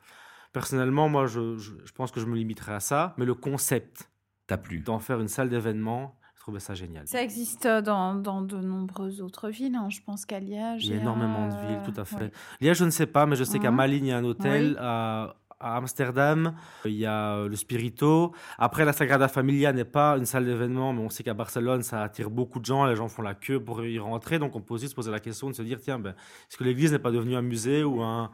personnellement, 0.53 1.09
moi, 1.09 1.27
je, 1.27 1.57
je, 1.59 1.73
je 1.85 1.93
pense 1.93 2.11
que 2.11 2.21
je 2.21 2.27
me 2.27 2.35
limiterai 2.37 2.75
à 2.75 2.81
ça. 2.81 3.15
Mais 3.19 3.25
le 3.25 3.35
concept 3.35 4.11
T'as 4.47 4.59
plu 4.59 4.81
d'en 4.81 4.99
faire 4.99 5.21
une 5.21 5.29
salle 5.29 5.49
d'événement, 5.49 6.19
je 6.35 6.41
trouvais 6.43 6.61
ça 6.61 6.75
génial. 6.75 7.07
Ça 7.09 7.23
existe 7.23 7.67
dans, 7.67 8.15
dans 8.15 8.43
de 8.43 8.59
nombreuses 8.59 9.23
autres 9.23 9.49
villes. 9.49 9.75
hein. 9.75 9.89
Je 9.89 10.01
pense 10.03 10.27
qu'à 10.27 10.39
Liège. 10.39 10.85
Il 10.85 10.91
y 10.91 10.99
a 10.99 11.01
énormément 11.01 11.49
de 11.49 11.55
villes, 11.67 11.81
tout 11.83 11.99
à 11.99 12.05
fait. 12.05 12.17
ouais. 12.17 12.31
Liège, 12.61 12.77
je 12.77 12.85
ne 12.85 12.91
sais 12.91 13.07
pas, 13.07 13.25
mais 13.25 13.37
je 13.37 13.45
sais 13.45 13.59
qu'à 13.59 13.71
Mhm. 13.71 13.77
Malines, 13.79 14.05
il 14.05 14.09
y 14.09 14.13
a 14.13 14.19
un 14.19 14.25
hôtel. 14.25 14.73
Oui. 14.73 14.77
À, 14.79 15.35
à 15.65 15.77
Amsterdam, 15.77 16.55
il 16.85 16.93
y 16.93 17.07
a 17.07 17.37
euh, 17.37 17.49
le 17.49 17.57
Spirito. 17.57 18.33
Après, 18.59 18.85
la 18.85 18.93
Sagrada 18.93 19.29
Familia 19.29 19.73
n'est 19.73 19.85
pas 19.87 20.17
une 20.19 20.27
salle 20.27 20.45
d'événement, 20.45 20.93
mais 20.93 21.01
on 21.01 21.09
sait 21.09 21.23
qu'à 21.23 21.35
Barcelone, 21.35 21.83
ça 21.83 22.03
attire 22.03 22.29
beaucoup 22.31 22.61
de 22.61 22.65
gens. 22.67 22.85
Les 22.85 22.97
gens 22.97 23.09
font 23.09 23.23
la 23.23 23.35
queue 23.35 23.59
pour 23.63 23.85
y 23.85 23.99
rentrer. 23.99 24.39
Donc, 24.39 24.55
on 24.57 24.61
peut 24.61 24.75
aussi 24.75 24.89
se 24.89 24.95
poser 24.95 25.11
la 25.11 25.21
question 25.21 25.49
de 25.49 25.55
se 25.55 25.63
dire 25.63 25.81
tiens, 25.81 25.99
ben, 25.99 26.11
est-ce 26.49 26.57
que 26.59 26.65
l'église 26.65 26.93
n'est 26.93 26.99
pas 26.99 27.11
devenue 27.11 27.35
un 27.35 27.43
musée 27.43 27.83
ou 27.83 28.03
un, 28.03 28.31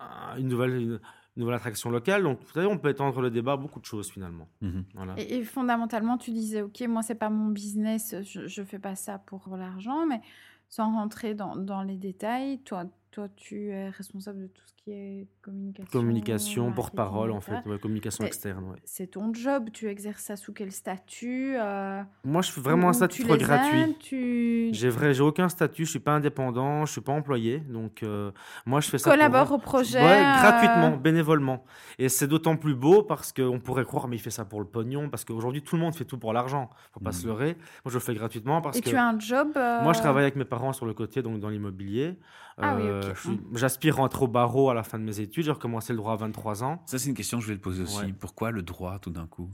un- 0.00 0.36
une, 0.38 0.48
nouvelle, 0.48 0.74
une, 0.74 0.90
une 0.92 1.00
nouvelle 1.36 1.54
attraction 1.54 1.90
locale? 1.90 2.22
Donc, 2.24 2.40
vous 2.40 2.52
savez, 2.52 2.66
on 2.66 2.78
peut 2.78 2.88
étendre 2.90 3.20
le 3.20 3.30
débat 3.30 3.52
à 3.52 3.56
beaucoup 3.56 3.80
de 3.80 3.84
choses 3.86 4.10
finalement. 4.10 4.48
Mhm. 4.60 4.84
Voilà. 4.94 5.14
Et, 5.18 5.36
et 5.36 5.44
fondamentalement, 5.44 6.18
tu 6.18 6.32
disais, 6.32 6.62
ok, 6.62 6.80
moi, 6.88 7.02
c'est 7.02 7.14
pas 7.14 7.30
mon 7.30 7.48
business, 7.50 8.14
je, 8.22 8.46
je 8.48 8.62
fais 8.64 8.78
pas 8.80 8.96
ça 8.96 9.18
pour 9.18 9.56
l'argent, 9.56 10.04
mais 10.06 10.20
sans 10.68 10.92
rentrer 10.92 11.34
dans, 11.34 11.54
dans 11.54 11.82
les 11.82 11.96
détails, 11.96 12.58
toi, 12.64 12.84
toi, 13.12 13.28
tu 13.36 13.68
es 13.70 13.88
responsable 13.90 14.42
de 14.42 14.46
tout 14.48 14.62
ce 14.66 14.74
qui 14.86 15.28
qui 15.42 15.80
est 15.82 15.90
communication. 15.90 16.72
Porte-parole, 16.72 17.32
en 17.32 17.40
fait, 17.40 17.58
ouais, 17.66 17.78
communication 17.78 18.24
externe. 18.24 18.64
ouais. 18.70 18.76
C'est 18.84 19.08
ton 19.08 19.34
job, 19.34 19.70
tu 19.72 19.88
exerces 19.88 20.22
ça 20.22 20.36
sous 20.36 20.52
quel 20.52 20.70
statut 20.70 21.56
euh, 21.56 22.02
Moi, 22.24 22.42
je 22.42 22.52
fais 22.52 22.60
vraiment 22.60 22.88
un 22.88 22.92
statut 22.92 23.22
tu 23.24 23.36
gratuit. 23.36 23.80
aides, 23.80 23.98
tu 23.98 24.68
J'ai 24.72 24.88
vrai, 24.88 25.12
j'ai 25.12 25.22
aucun 25.22 25.48
statut, 25.48 25.84
je 25.84 25.90
suis 25.90 25.98
pas 25.98 26.12
indépendant, 26.12 26.86
je 26.86 26.92
suis 26.92 27.00
pas 27.00 27.12
employé, 27.12 27.58
donc 27.58 28.02
euh, 28.04 28.30
moi 28.64 28.80
je 28.80 28.88
fais 28.88 28.98
ça. 28.98 29.10
pour- 29.10 29.18
collabores 29.18 29.52
au 29.52 29.58
projet. 29.58 30.00
Ouais, 30.00 30.24
euh, 30.24 30.32
gratuitement, 30.40 30.96
bénévolement. 30.96 31.64
Et 31.98 32.08
c'est 32.08 32.28
d'autant 32.28 32.56
plus 32.56 32.74
beau 32.76 33.02
parce 33.02 33.32
qu'on 33.32 33.58
pourrait 33.58 33.84
croire, 33.84 34.06
mais 34.06 34.16
il 34.16 34.20
fait 34.20 34.30
ça 34.30 34.44
pour 34.44 34.60
le 34.60 34.66
pognon, 34.66 35.08
parce 35.08 35.24
qu'aujourd'hui 35.24 35.62
tout 35.62 35.74
le 35.76 35.82
monde 35.82 35.94
fait 35.96 36.04
tout 36.04 36.18
pour 36.18 36.32
l'argent. 36.32 36.70
Faut 36.92 37.00
pas 37.00 37.10
Mhm. 37.10 37.16
se 37.16 37.26
leurrer. 37.26 37.54
Moi 37.84 37.88
je 37.90 37.94
le 37.94 38.00
fais 38.00 38.14
gratuitement 38.14 38.60
parce 38.62 38.76
Et 38.78 38.82
que 38.82 38.90
tu 38.90 38.96
as 38.96 39.04
un 39.08 39.18
job. 39.18 39.48
euh, 39.56 39.82
moi 39.82 39.92
je 39.92 39.98
travaille 40.00 40.22
avec 40.22 40.36
mes 40.36 40.44
parents 40.44 40.72
sur 40.72 40.86
le 40.86 40.94
côté, 40.94 41.22
donc 41.22 41.40
dans 41.40 41.48
l'immobilier. 41.48 42.14
Ah 42.58 42.74
oui, 42.76 42.84
Euh, 42.86 43.12
J'aspire 43.54 43.96
à 43.98 44.02
rentrer 44.02 44.24
au 44.24 44.28
barreau 44.28 44.70
à 44.70 44.74
la 44.76 44.84
fin 44.84 44.98
de 44.98 45.04
mes 45.04 45.18
études. 45.20 45.44
J'ai 45.44 45.50
recommencé 45.50 45.92
le 45.92 45.96
droit 45.98 46.12
à 46.12 46.16
23 46.16 46.62
ans. 46.62 46.82
Ça, 46.86 46.98
c'est 46.98 47.08
une 47.08 47.14
question 47.16 47.38
que 47.38 47.44
je 47.44 47.48
vais 47.50 47.56
te 47.56 47.62
poser 47.62 47.82
aussi. 47.82 47.98
Ouais. 47.98 48.14
Pourquoi 48.18 48.50
le 48.52 48.62
droit 48.62 48.98
tout 49.00 49.10
d'un 49.10 49.26
coup? 49.26 49.50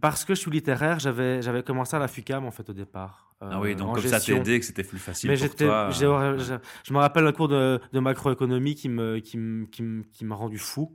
Parce 0.00 0.24
que 0.24 0.34
je 0.34 0.40
suis 0.40 0.50
littéraire, 0.50 0.98
j'avais 0.98 1.40
j'avais 1.40 1.62
commencé 1.62 1.96
à 1.96 1.98
la 1.98 2.08
FUCAM 2.08 2.44
en 2.44 2.50
fait 2.50 2.68
au 2.68 2.74
départ. 2.74 3.34
Ah 3.40 3.58
oui, 3.60 3.72
euh, 3.72 3.74
donc 3.74 3.88
en 3.88 3.92
comme 3.94 4.02
ça 4.02 4.10
t'a 4.10 4.16
gestion. 4.18 4.36
aidé, 4.36 4.60
que 4.60 4.66
c'était 4.66 4.82
plus 4.84 4.98
facile 4.98 5.30
Mais 5.30 5.36
pour 5.36 5.46
j'étais, 5.46 5.64
toi. 5.64 5.90
euh, 5.90 6.38
je, 6.38 6.54
je 6.84 6.92
me 6.92 6.98
rappelle 6.98 7.26
un 7.26 7.32
cours 7.32 7.48
de, 7.48 7.80
de 7.92 8.00
macroéconomie 8.00 8.74
qui 8.74 8.88
me, 8.90 9.18
qui 9.20 9.38
me, 9.38 9.64
qui 9.66 9.82
me- 9.82 10.02
qui 10.02 10.24
m'a 10.26 10.34
rendu 10.34 10.58
fou. 10.58 10.94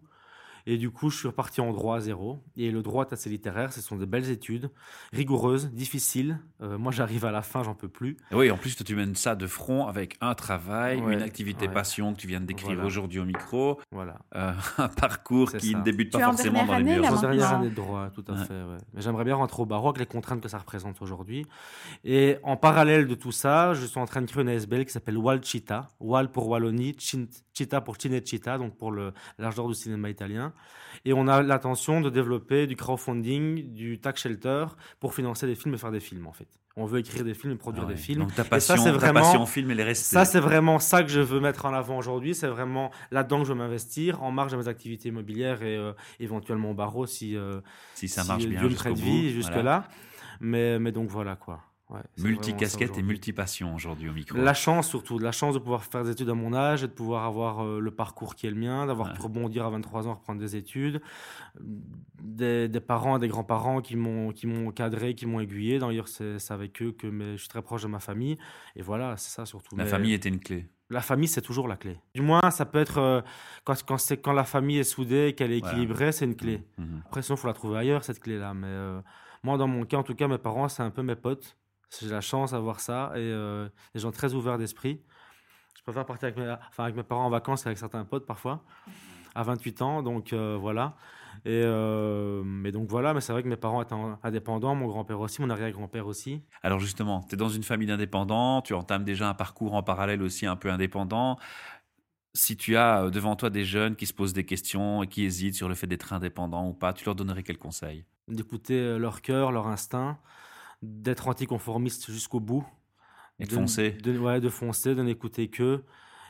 Et 0.66 0.78
du 0.78 0.90
coup, 0.92 1.10
je 1.10 1.18
suis 1.18 1.28
reparti 1.28 1.60
en 1.62 1.74
droit 1.74 1.98
à 1.98 2.00
zéro. 2.00 2.40
Et 2.56 2.72
le 2.72 2.82
droit 2.82 3.06
assez 3.12 3.30
littéraire, 3.30 3.74
ce 3.74 3.82
sont 3.82 3.98
des 3.98 4.06
belles 4.06 4.30
études, 4.30 4.70
rigoureuses, 5.12 5.72
difficiles. 5.72 6.40
Euh, 6.62 6.78
moi, 6.78 6.92
j'arrive 6.92 7.26
à 7.26 7.32
la 7.32 7.42
fin, 7.42 7.64
j'en 7.64 7.76
peux 7.76 7.88
plus. 7.90 8.18
Oui, 8.32 8.50
en 8.50 8.58
plus, 8.58 8.76
toi, 8.76 8.86
tu 8.86 8.96
mènes 8.96 9.16
ça 9.16 9.36
de 9.36 9.46
front 9.48 9.88
avec 9.88 10.16
un 10.22 10.34
travail, 10.36 11.02
Ouais, 11.02 11.14
une 11.16 11.22
activité 11.22 11.68
ouais. 11.68 11.74
passion 11.74 12.14
que 12.14 12.20
tu 12.20 12.28
viens 12.28 12.40
de 12.40 12.46
décrire 12.46 12.68
Voilà. 12.74 12.86
aujourd'hui 12.86 13.20
au 13.20 13.26
micro, 13.26 13.80
Voilà. 13.92 14.20
euh, 14.36 14.54
un 14.78 14.88
parcours 14.88 15.52
qui 15.52 15.72
ça. 15.72 15.78
ne 15.80 15.84
débute 15.84 16.12
Tu 16.12 16.18
pas 16.18 16.26
forcément 16.26 16.66
dans 16.66 16.78
les 16.78 16.98
là, 17.00 17.12
En 17.14 17.20
dernière 17.20 17.54
année 17.56 17.70
de 17.70 17.76
droit, 17.76 18.10
tout 18.12 18.24
à 18.30 18.34
Ouais. 18.34 18.46
fait. 18.46 18.54
ouais. 18.54 18.78
Mais 18.94 19.02
j'aimerais 19.02 19.26
bien 19.26 19.36
rentrer 19.36 19.62
au 19.62 19.66
barreau 19.66 19.90
avec 19.90 20.00
les 20.00 20.06
contraintes 20.06 20.42
que 20.42 20.50
ça 20.50 20.58
représente 20.60 21.02
aujourd'hui. 21.02 21.46
Et 22.04 22.38
en 22.44 22.56
parallèle 22.58 23.08
de 23.08 23.16
tout 23.16 23.32
ça, 23.32 23.74
je 23.74 23.86
suis 23.86 24.00
en 24.00 24.06
train 24.06 24.22
de 24.22 24.28
créer 24.28 24.44
une 24.44 24.50
ASBL 24.50 24.86
qui 24.86 24.92
s'appelle 24.94 25.18
Wal 25.18 25.44
Chita. 25.44 25.90
Wal 26.00 26.32
pour 26.32 26.48
Wallonie, 26.48 26.96
Chin- 26.98 27.28
Chita 27.54 27.82
pour 27.82 27.98
Cinecittà, 28.02 28.58
donc 28.58 28.78
pour 28.78 28.92
le 28.92 29.14
l'âge 29.38 29.56
d'or 29.56 29.68
du 29.68 29.76
cinéma 29.76 30.10
italien. 30.10 30.53
Et 31.06 31.12
on 31.14 31.28
a 31.28 31.42
l'intention 31.42 32.00
de 32.00 32.10
développer 32.10 32.66
du 32.66 32.76
crowdfunding, 32.78 33.74
du 33.74 34.00
tax 34.00 34.22
shelter 34.22 34.66
pour 35.00 35.14
financer 35.14 35.46
des 35.48 35.56
films 35.56 35.76
et 35.76 35.78
faire 35.78 35.92
des 35.92 36.00
films 36.00 36.28
en 36.28 36.32
fait. 36.32 36.48
On 36.76 36.86
veut 36.86 37.00
écrire 37.00 37.24
des 37.24 37.34
films 37.34 37.54
et 37.54 37.56
produire 37.58 37.84
Ah 37.86 37.88
ouais. 37.90 37.94
des 37.96 38.00
films. 38.00 38.22
Donc 38.22 38.34
ta 38.34 38.44
ça, 38.44 38.50
passion, 38.50 38.76
c'est 38.78 38.84
ta 38.92 38.98
vraiment- 38.98 39.20
passion 39.20 39.46
film, 39.46 39.70
elle 39.72 39.80
est 39.82 39.84
restée. 39.84 40.16
Ça, 40.16 40.26
c'est 40.26 40.40
vraiment 40.40 40.80
ça 40.80 41.04
que 41.04 41.10
je 41.10 41.20
veux 41.20 41.40
mettre 41.40 41.66
en 41.66 41.74
avant 41.74 41.98
aujourd'hui. 41.98 42.34
C'est 42.34 42.48
vraiment 42.48 42.90
là-dedans 43.12 43.40
que 43.40 43.44
je 43.48 43.52
veux 43.54 43.58
m'investir, 43.60 44.24
en 44.24 44.32
marge 44.32 44.54
de 44.54 44.58
mes 44.58 44.68
activités 44.68 45.10
immobilières 45.10 45.62
et 45.62 45.76
euh, 45.78 45.92
éventuellement 46.20 46.72
au 46.72 46.74
barreau 46.74 47.06
si, 47.06 47.36
euh, 47.36 47.60
si 47.94 48.08
ça 48.08 48.22
si 48.24 48.28
marche 48.30 48.46
bien 48.48 48.60
Dieu 48.62 48.70
me 48.70 48.76
prête 48.76 48.96
vie 48.96 49.20
voilà. 49.20 49.30
jusque-là. 49.34 49.88
Mais, 50.40 50.80
mais 50.80 50.92
donc 50.92 51.10
voilà 51.10 51.36
quoi. 51.36 51.60
Ouais, 51.94 52.00
Multicasquette 52.18 52.98
et 52.98 53.04
multipassion 53.04 53.76
aujourd'hui 53.76 54.10
au 54.10 54.14
micro. 54.14 54.36
La 54.38 54.54
chance 54.56 54.88
surtout, 54.90 55.20
la 55.20 55.32
chance 55.32 55.54
de 55.54 55.60
pouvoir 55.60 55.84
faire 55.84 56.04
des 56.04 56.10
études 56.12 56.30
à 56.30 56.34
mon 56.34 56.54
âge 56.54 56.84
et 56.84 56.88
de 56.88 56.92
pouvoir 56.94 57.24
avoir 57.26 57.64
euh, 57.64 57.80
le 57.80 57.92
parcours 57.92 58.36
qui 58.36 58.48
est 58.48 58.50
le 58.50 58.56
mien, 58.56 58.88
d'avoir 58.88 59.10
Ouais. 59.10 59.14
pu 59.14 59.22
rebondir 59.22 59.66
à 59.66 59.70
23 59.70 60.08
ans, 60.08 60.16
reprendre 60.16 60.40
des 60.40 60.56
études, 60.56 61.02
des, 62.22 62.68
des 62.68 62.80
parents, 62.80 63.20
des 63.20 63.28
grands-parents 63.28 63.82
qui 63.82 63.96
m'ont 63.96 64.32
qui 64.32 64.48
m'ont 64.48 64.72
cadré, 64.72 65.14
qui 65.16 65.26
m'ont 65.26 65.40
aiguillé. 65.40 65.80
D'ailleurs, 65.80 66.08
c'est 66.08 66.38
avec 66.52 66.82
eux 66.82 66.92
que 66.92 67.08
mes- 67.08 67.34
je 67.34 67.38
suis 67.42 67.50
très 67.50 67.62
proche 67.62 67.84
de 67.84 67.88
ma 67.88 68.00
famille. 68.00 68.38
Et 68.76 68.82
voilà, 68.82 69.16
c'est 69.18 69.30
ça 69.36 69.46
surtout. 69.46 69.76
La 69.76 69.84
Mais 69.84 69.90
famille 69.90 70.14
était 70.14 70.30
une 70.30 70.40
clé. 70.40 70.68
La 70.90 71.02
famille, 71.02 71.28
c'est 71.28 71.42
toujours 71.42 71.68
la 71.68 71.76
clé. 71.78 71.98
Du 72.14 72.22
moins, 72.22 72.42
ça 72.52 72.66
peut 72.66 72.80
être 72.80 72.98
euh, 73.00 73.22
quand, 73.64 73.82
quand, 73.86 73.98
c'est- 73.98 74.18
quand 74.18 74.34
la 74.34 74.44
famille 74.44 74.78
est 74.80 74.84
soudée 74.84 75.28
et 75.30 75.34
qu'elle 75.34 75.52
est 75.52 75.60
Voilà. 75.60 75.74
équilibrée, 75.78 76.12
c'est 76.12 76.26
une 76.26 76.36
clé. 76.36 76.64
Mhm. 76.78 77.02
Après, 77.06 77.22
sinon, 77.22 77.36
il 77.36 77.40
faut 77.40 77.48
la 77.48 77.54
trouver 77.54 77.78
ailleurs, 77.78 78.04
cette 78.04 78.20
clé-là. 78.20 78.54
Mais 78.54 78.68
euh, 78.68 79.00
moi, 79.44 79.58
dans 79.58 79.68
mon 79.68 79.86
cas, 79.86 79.98
en 79.98 80.04
tout 80.04 80.16
cas, 80.16 80.28
mes 80.28 80.38
parents, 80.38 80.68
c'est 80.68 80.84
un 80.84 80.92
peu 80.92 81.02
mes 81.02 81.16
potes. 81.16 81.58
J'ai 82.02 82.10
la 82.10 82.22
chance 82.22 82.52
d'avoir 82.52 82.80
ça 82.80 83.12
et 83.16 83.20
euh, 83.20 83.70
des 83.94 84.00
gens 84.00 84.12
très 84.12 84.34
ouverts 84.34 84.58
d'esprit. 84.58 85.02
Je 85.78 85.84
préfère 85.84 86.06
partir 86.06 86.28
avec 86.28 86.38
mes, 86.38 86.50
enfin, 86.70 86.86
avec 86.86 86.96
mes 86.96 87.04
parents 87.04 87.26
en 87.26 87.30
vacances 87.30 87.64
qu'avec 87.64 87.78
certains 87.78 88.06
potes 88.06 88.26
parfois, 88.26 88.64
à 89.36 89.44
28 89.44 89.82
ans. 89.82 90.02
Donc 90.04 90.34
euh, 90.34 90.58
voilà. 90.60 90.96
Et 91.46 91.62
euh, 91.66 92.42
mais 92.46 92.72
donc 92.72 92.88
voilà, 92.90 93.14
mais 93.14 93.22
c'est 93.22 93.34
vrai 93.34 93.44
que 93.44 93.48
mes 93.48 93.58
parents 93.58 93.82
étaient 93.82 93.94
en- 93.94 94.18
indépendants, 94.24 94.76
mon 94.76 94.88
grand-père 94.88 95.20
aussi, 95.20 95.42
mon 95.42 95.50
arrière-grand-père 95.50 96.08
aussi. 96.08 96.42
Alors 96.62 96.80
justement, 96.80 97.22
tu 97.28 97.36
es 97.36 97.38
dans 97.38 97.50
une 97.50 97.64
famille 97.64 97.88
d'indépendants, 97.88 98.62
tu 98.62 98.74
entames 98.74 99.04
déjà 99.04 99.28
un 99.30 99.34
parcours 99.34 99.74
en 99.74 99.84
parallèle 99.84 100.22
aussi 100.22 100.46
un 100.46 100.56
peu 100.56 100.72
indépendant. 100.72 101.38
Si 102.36 102.56
tu 102.58 102.78
as 102.78 103.10
devant 103.10 103.36
toi 103.36 103.50
des 103.50 103.66
jeunes 103.66 103.96
qui 103.96 104.08
se 104.08 104.14
posent 104.14 104.34
des 104.34 104.46
questions 104.46 105.04
et 105.04 105.08
qui 105.08 105.24
hésitent 105.24 105.56
sur 105.56 105.70
le 105.70 105.76
fait 105.76 105.88
d'être 105.88 106.14
indépendant 106.14 106.68
ou 106.68 106.74
pas, 106.74 106.94
tu 106.94 107.06
leur 107.06 107.16
donnerais 107.16 107.44
quel 107.44 107.58
conseil? 107.58 108.06
D'écouter 108.28 108.98
leur 108.98 109.22
cœur, 109.22 109.52
leur 109.52 109.68
instinct, 109.68 110.18
d'être 110.84 111.28
anticonformiste 111.28 112.12
jusqu'au 112.12 112.40
bout. 112.40 112.66
Et 113.40 113.46
de 113.46 113.52
foncer. 113.52 113.92
de, 113.92 114.18
ouais, 114.20 114.40
de 114.40 114.50
foncer, 114.50 114.94
de 114.94 115.02
n'écouter 115.02 115.50
qu'eux 115.50 115.84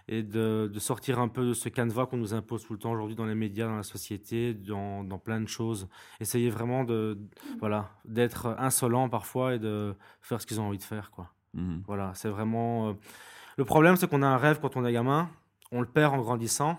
et 0.07 0.23
de, 0.23 0.69
de 0.73 0.79
sortir 0.79 1.19
un 1.19 1.27
peu 1.27 1.45
de 1.45 1.53
ce 1.53 1.69
canevas 1.69 2.05
qu'on 2.05 2.17
nous 2.17 2.33
impose 2.33 2.65
tout 2.65 2.73
le 2.73 2.79
temps 2.79 2.91
aujourd'hui 2.91 3.15
dans 3.15 3.25
les 3.25 3.35
médias, 3.35 3.67
dans 3.67 3.75
la 3.77 3.83
société, 3.83 4.53
dans, 4.53 5.03
dans 5.03 5.17
plein 5.17 5.41
de 5.41 5.47
choses. 5.47 5.87
Essayer 6.19 6.49
vraiment 6.49 6.83
de, 6.83 7.19
voilà, 7.59 7.91
d'être 8.05 8.55
insolent 8.57 9.09
parfois 9.09 9.55
et 9.55 9.59
de 9.59 9.95
faire 10.21 10.39
ce 10.41 10.47
qu'ils 10.47 10.59
ont 10.61 10.67
envie 10.67 10.77
de 10.77 10.83
faire, 10.83 11.11
quoi. 11.11 11.33
Mhm. 11.53 11.83
Voilà, 11.87 12.11
c'est 12.15 12.29
vraiment. 12.29 12.89
euh, 12.89 12.93
Le 13.57 13.65
problème, 13.65 13.95
c'est 13.95 14.09
qu'on 14.09 14.23
a 14.23 14.27
un 14.27 14.37
rêve 14.37 14.59
quand 14.61 14.75
on 14.75 14.85
est 14.85 14.91
gamin, 14.93 15.29
on 15.71 15.81
le 15.81 15.87
perd 15.87 16.13
en 16.13 16.19
grandissant, 16.19 16.77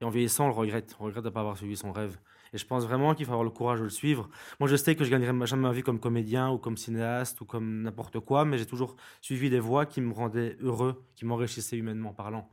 et 0.00 0.04
en 0.04 0.10
vieillissant, 0.10 0.44
on 0.46 0.48
le 0.48 0.54
regrette. 0.54 0.96
On 1.00 1.04
regrette 1.04 1.24
de 1.24 1.28
ne 1.28 1.34
pas 1.34 1.40
avoir 1.40 1.56
suivi 1.56 1.76
son 1.76 1.92
rêve. 1.92 2.18
Et 2.52 2.58
je 2.58 2.66
pense 2.66 2.84
vraiment 2.84 3.14
qu'il 3.14 3.26
faut 3.26 3.32
avoir 3.32 3.44
le 3.44 3.50
courage 3.50 3.78
de 3.78 3.84
le 3.84 3.90
suivre. 3.90 4.28
Moi, 4.60 4.68
je 4.68 4.76
sais 4.76 4.94
que 4.94 5.04
je 5.04 5.10
gagnerai 5.10 5.46
jamais 5.46 5.62
ma 5.62 5.72
vie 5.72 5.82
comme 5.82 6.00
comédien 6.00 6.50
ou 6.50 6.58
comme 6.58 6.76
cinéaste 6.76 7.40
ou 7.40 7.44
comme 7.44 7.82
n'importe 7.82 8.20
quoi, 8.20 8.44
mais 8.44 8.58
j'ai 8.58 8.66
toujours 8.66 8.96
suivi 9.20 9.50
des 9.50 9.60
voies 9.60 9.86
qui 9.86 10.00
me 10.00 10.12
rendaient 10.12 10.56
heureux, 10.60 11.04
qui 11.14 11.24
m'enrichissaient 11.24 11.76
humainement 11.76 12.12
parlant. 12.12 12.48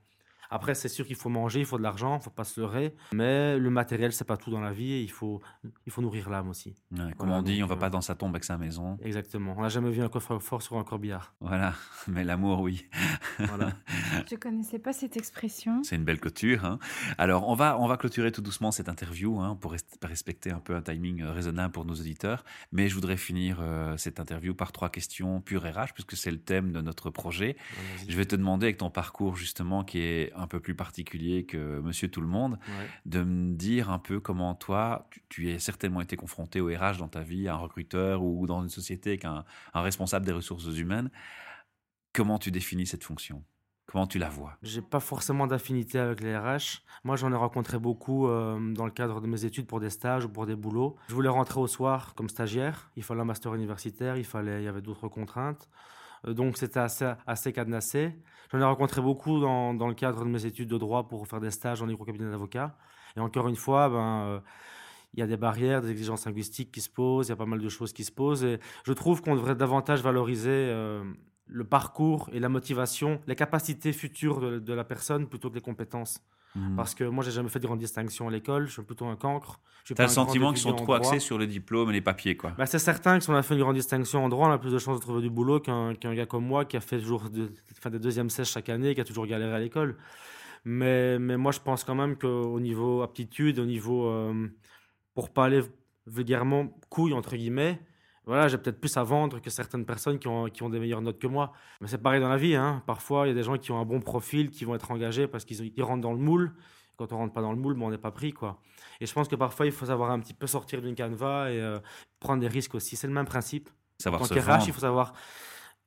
Après, 0.50 0.76
c'est 0.76 0.90
sûr 0.90 1.06
qu'il 1.06 1.16
faut 1.16 1.30
manger, 1.30 1.60
il 1.60 1.66
faut 1.66 1.78
de 1.78 1.84
l'argent, 1.84 2.18
il 2.20 2.24
faut 2.24 2.30
pas 2.30 2.44
se 2.44 2.60
leurrer, 2.60 2.96
mais 3.14 3.58
le 3.58 3.70
matériel, 3.70 4.12
c'est 4.14 4.26
pas 4.26 4.38
tout 4.38 4.52
dans 4.52 4.62
la 4.62 4.72
vie, 4.72 4.92
et 4.94 5.02
il 5.02 5.12
faut, 5.12 5.42
il 5.86 5.92
faut 5.92 6.02
nourrir 6.02 6.30
l'âme 6.30 6.50
aussi. 6.50 6.76
Ouais, 6.92 6.98
comme 7.18 7.28
Voilà, 7.30 7.36
on 7.38 7.42
dit, 7.42 7.60
donc, 7.60 7.66
on 7.66 7.70
va 7.70 7.76
euh, 7.76 7.80
pas 7.80 7.90
dans 7.90 8.02
sa 8.02 8.16
tombe 8.16 8.32
avec 8.32 8.44
sa 8.44 8.58
maison. 8.58 8.98
Exactement. 9.02 9.56
On 9.58 9.62
n'a 9.62 9.70
jamais 9.70 9.92
vu 9.92 10.02
un 10.02 10.10
coffre 10.10 10.40
fort 10.40 10.62
sur 10.62 10.78
un 10.78 10.84
corbillard. 10.84 11.34
Voilà, 11.40 11.74
mais 12.08 12.24
l'amour, 12.24 12.62
oui. 12.62 12.86
Voilà. 13.40 13.74
Je 14.30 14.36
connaissais 14.36 14.80
pas 14.80 14.94
cette 14.94 15.18
expression. 15.18 15.82
C'est 15.84 15.96
une 15.96 16.04
belle 16.06 16.20
clôture. 16.20 16.66
hein. 16.66 16.80
Alors, 17.18 17.48
on 17.50 17.56
va, 17.56 17.78
on 17.80 17.88
va 17.88 17.98
clôturer 17.98 18.32
tout 18.32 18.42
doucement 18.42 18.72
cette 18.72 18.90
interview 18.90 19.40
hein, 19.40 19.58
pour 19.60 19.74
respecter 20.04 20.52
un 20.52 20.60
peu 20.60 20.76
un 20.76 20.82
timing 20.82 21.22
euh, 21.22 21.32
raisonnable 21.32 21.72
pour 21.74 21.86
nos 21.86 21.94
auditeurs. 21.94 22.44
Mais 22.72 22.88
je 22.88 22.96
voudrais 22.96 23.18
finir 23.18 23.58
euh, 23.62 23.98
cette 23.98 24.20
interview 24.20 24.54
par 24.54 24.72
trois 24.72 24.90
questions 24.90 25.42
pure 25.42 25.64
RH, 25.64 25.94
puisque 25.94 26.16
c'est 26.16 26.32
le 26.32 26.40
thème 26.40 26.72
de 26.72 26.82
notre 26.82 27.10
projet. 27.10 27.56
Je 28.08 28.16
vais 28.16 28.26
te 28.26 28.36
demander, 28.36 28.68
avec 28.68 28.78
ton 28.78 28.90
parcours 28.90 29.36
justement 29.36 29.84
qui 29.84 30.00
est 30.00 30.32
un 30.36 30.48
peu 30.48 30.60
plus 30.60 30.76
particulier 30.76 31.46
que 31.46 31.80
Monsieur 31.82 32.10
Tout 32.10 32.22
le 32.22 32.28
Monde, 32.28 32.60
Ouais. 32.68 32.88
de 33.06 33.24
me 33.24 33.54
dire 33.56 33.90
un 33.90 34.00
peu 34.00 34.20
comment 34.20 34.56
toi, 34.56 35.08
tu, 35.12 35.22
tu 35.30 35.50
es 35.50 35.60
certainement 35.60 36.02
été 36.02 36.16
confronté 36.16 36.62
au 36.62 36.68
RH 36.68 36.98
dans 37.00 37.08
ta 37.08 37.22
vie, 37.22 37.48
à 37.48 37.54
un 37.56 37.58
recruteur 37.58 38.24
ou 38.24 38.46
dans 38.48 38.62
une 38.62 38.70
société 38.70 39.12
avec 39.12 39.26
un, 39.26 39.46
un 39.74 39.82
responsable 39.82 40.26
des 40.26 40.32
ressources 40.32 40.66
humaines. 40.78 41.10
Comment 42.14 42.40
tu 42.40 42.52
définis 42.52 42.86
cette 42.88 43.04
fonction? 43.04 43.44
Comment 43.88 44.08
tu 44.08 44.18
la 44.18 44.30
vois? 44.30 44.58
J'ai 44.64 44.82
pas 44.82 45.00
forcément 45.00 45.46
d'affinité 45.48 46.00
avec 46.00 46.22
les 46.22 46.36
RH. 46.36 46.82
Moi, 47.04 47.18
j'en 47.18 47.32
ai 47.32 47.36
rencontré 47.36 47.78
beaucoup 47.78 48.28
euh, 48.28 48.74
dans 48.74 48.86
le 48.86 48.92
cadre 48.92 49.22
de 49.22 49.28
mes 49.28 49.46
études 49.46 49.68
pour 49.68 49.80
des 49.80 49.92
stages 49.92 50.26
ou 50.26 50.30
pour 50.30 50.46
des 50.48 50.56
boulots. 50.56 50.96
Je 51.08 51.14
voulais 51.14 51.30
rentrer 51.30 51.60
au 51.60 51.68
soir 51.68 52.16
comme 52.16 52.28
stagiaire. 52.30 52.90
Il 52.96 53.04
fallait 53.04 53.22
un 53.22 53.26
master 53.26 53.54
universitaire, 53.54 54.18
il, 54.18 54.26
fallait, 54.26 54.62
il 54.62 54.66
y 54.66 54.68
avait 54.68 54.82
d'autres 54.82 55.08
contraintes. 55.08 55.70
Euh, 56.26 56.34
donc, 56.34 56.58
c'était 56.58 56.80
assez, 56.80 57.14
assez 57.28 57.54
cadenassé. 57.54 58.16
J'en 58.56 58.62
ai 58.62 58.64
rencontré 58.64 59.02
beaucoup 59.02 59.42
dans, 59.42 59.74
le 59.74 59.94
cadre 59.94 60.24
de 60.24 60.30
mes 60.30 60.46
études 60.46 60.70
de 60.70 60.78
droit 60.78 61.10
pour 61.10 61.28
faire 61.28 61.42
des 61.42 61.52
stages 61.52 61.84
gros 61.84 62.06
cabinets 62.06 62.32
d'avocats. 62.32 62.78
Et 63.18 63.20
encore 63.20 63.50
une 63.50 63.58
fois, 63.58 63.90
ben, 63.90 64.22
euh, 64.28 64.40
il 65.14 65.20
y 65.20 65.24
a 65.24 65.28
des 65.28 65.36
barrières, 65.36 65.82
des 65.82 65.92
exigences 65.92 66.26
linguistiques 66.26 66.72
qui 66.72 66.80
se 66.80 66.90
posent, 66.90 67.28
il 67.28 67.32
y 67.32 67.34
a 67.34 67.36
pas 67.36 67.46
mal 67.46 67.60
de 67.60 67.68
choses 67.68 67.92
qui 67.92 68.06
se 68.06 68.14
posent. 68.14 68.46
Et 68.46 68.62
je 68.86 68.94
trouve 68.94 69.22
qu'on 69.22 69.36
devrait 69.36 69.56
davantage 69.56 70.02
valoriser 70.02 70.50
euh, 70.50 71.04
le 71.48 71.66
parcours 71.66 72.30
et 72.32 72.40
la 72.40 72.48
motivation, 72.48 73.20
les 73.28 73.36
capacités 73.36 73.92
futures 73.92 74.62
de 74.62 74.74
la 74.74 74.86
personne 74.86 75.28
plutôt 75.28 75.50
que 75.50 75.56
les 75.56 75.62
compétences. 75.62 76.22
Mhm. 76.56 76.76
Parce 76.76 76.96
que 76.96 77.04
moi, 77.04 77.24
j'ai 77.24 77.32
jamais 77.32 77.50
fait 77.50 77.60
de 77.60 77.66
grande 77.66 77.80
distinction 77.80 78.28
à 78.28 78.32
l'école, 78.32 78.68
je 78.68 78.74
suis 78.74 78.82
plutôt 78.82 79.06
un 79.06 79.16
cancre. 79.16 79.60
T'as 79.94 80.04
le 80.04 80.10
sentiment 80.10 80.52
qu'ils 80.52 80.62
sont 80.62 80.74
trop 80.74 80.94
axés 80.94 81.20
sur 81.20 81.38
le 81.38 81.46
diplôme 81.46 81.90
et 81.90 81.94
les 81.94 82.02
papiers, 82.02 82.38
quoi. 82.38 82.52
Bah, 82.58 82.66
c'est 82.66 82.80
certain 82.80 83.18
que 83.18 83.24
si 83.24 83.30
on 83.30 83.36
a 83.36 83.44
fait 83.44 83.54
une 83.54 83.60
grande 83.60 83.76
distinction 83.76 84.24
en 84.24 84.30
droit, 84.30 84.48
on 84.48 84.52
a 84.52 84.58
plus 84.58 84.72
de 84.72 84.80
chances 84.80 84.98
de 84.98 85.02
trouver 85.02 85.22
du 85.22 85.30
boulot 85.30 85.60
qu'un 85.60 85.94
qu'un 85.94 86.16
gars 86.16 86.26
comme 86.26 86.46
moi 86.46 86.66
qui 86.66 86.78
a 86.78 86.82
fait 86.82 87.00
toujours 87.00 87.30
de, 87.30 87.52
enfin, 87.78 87.90
des 87.92 88.00
deuxièmes 88.00 88.30
sèches 88.30 88.52
chaque 88.52 88.70
année 88.70 88.90
et 88.90 88.96
qui 88.96 89.02
a 89.02 89.04
toujours 89.04 89.28
galéré 89.28 89.54
à 89.54 89.60
l'école. 89.60 89.98
Mais, 90.64 91.20
mais 91.20 91.38
moi, 91.38 91.52
je 91.52 91.60
pense 91.60 91.84
quand 91.84 91.94
même 91.94 92.16
qu'au 92.18 92.60
niveau 92.60 93.04
aptitude, 93.04 93.60
au 93.60 93.66
niveau, 93.66 94.08
euh, 94.08 94.48
pour 95.14 95.32
pas 95.32 95.46
aller 95.46 95.62
vulgairement, 96.08 96.68
couille, 96.90 97.14
entre 97.14 97.36
guillemets, 97.36 97.80
voilà, 98.26 98.48
j'ai 98.48 98.58
peut-être 98.58 98.80
plus 98.80 98.96
à 98.98 99.04
vendre 99.04 99.40
que 99.40 99.50
certaines 99.50 99.86
personnes 99.86 100.18
qui 100.18 100.28
ont, 100.28 100.46
qui 100.46 100.64
ont 100.64 100.70
des 100.70 100.80
meilleures 100.80 101.02
notes 101.02 101.20
que 101.20 101.28
moi. 101.28 101.54
Mais 101.82 101.88
c'est 101.88 102.00
pareil 102.00 102.20
dans 102.20 102.30
la 102.30 102.38
vie. 102.38 102.56
Hein. 102.56 102.84
Parfois, 102.88 103.26
il 103.26 103.30
y 103.30 103.32
a 103.32 103.36
des 103.36 103.44
gens 103.44 103.58
qui 103.58 103.72
ont 103.72 103.80
un 103.80 103.86
bon 103.86 104.02
profil, 104.02 104.50
qui 104.50 104.66
vont 104.66 104.76
être 104.76 104.90
engagés 104.92 105.28
parce 105.28 105.46
qu'ils 105.46 105.72
ils 105.76 105.84
rentrent 105.84 106.02
dans 106.02 106.14
le 106.14 106.20
moule. 106.20 106.56
Quand 106.98 107.12
on 107.12 107.18
rentre 107.18 107.34
pas 107.34 107.42
dans 107.42 107.52
le 107.52 107.58
moule, 107.58 107.74
ben, 107.74 107.84
on 107.84 107.92
n'est 107.92 107.98
pas 107.98 108.12
pris, 108.12 108.32
quoi. 108.32 108.62
Et 109.02 109.06
je 109.06 109.14
pense 109.14 109.28
que 109.28 109.36
parfois, 109.36 109.66
il 109.66 109.72
faut 109.72 109.86
savoir 109.86 110.12
un 110.12 110.20
petit 110.20 110.34
peu 110.34 110.48
sortir 110.48 110.82
d'une 110.82 110.96
canevas 110.96 111.52
et 111.52 111.60
euh, 111.60 111.78
prendre 112.20 112.40
des 112.40 112.48
risques 112.48 112.74
aussi. 112.74 112.96
C'est 112.96 113.08
le 113.08 113.14
même 113.14 113.26
principe. 113.26 113.70
Savoir 114.00 114.22
en 114.22 114.26
tant 114.26 114.36
qu'RH, 114.36 114.68
il 114.68 114.74
faut 114.74 114.82
savoir 114.82 115.14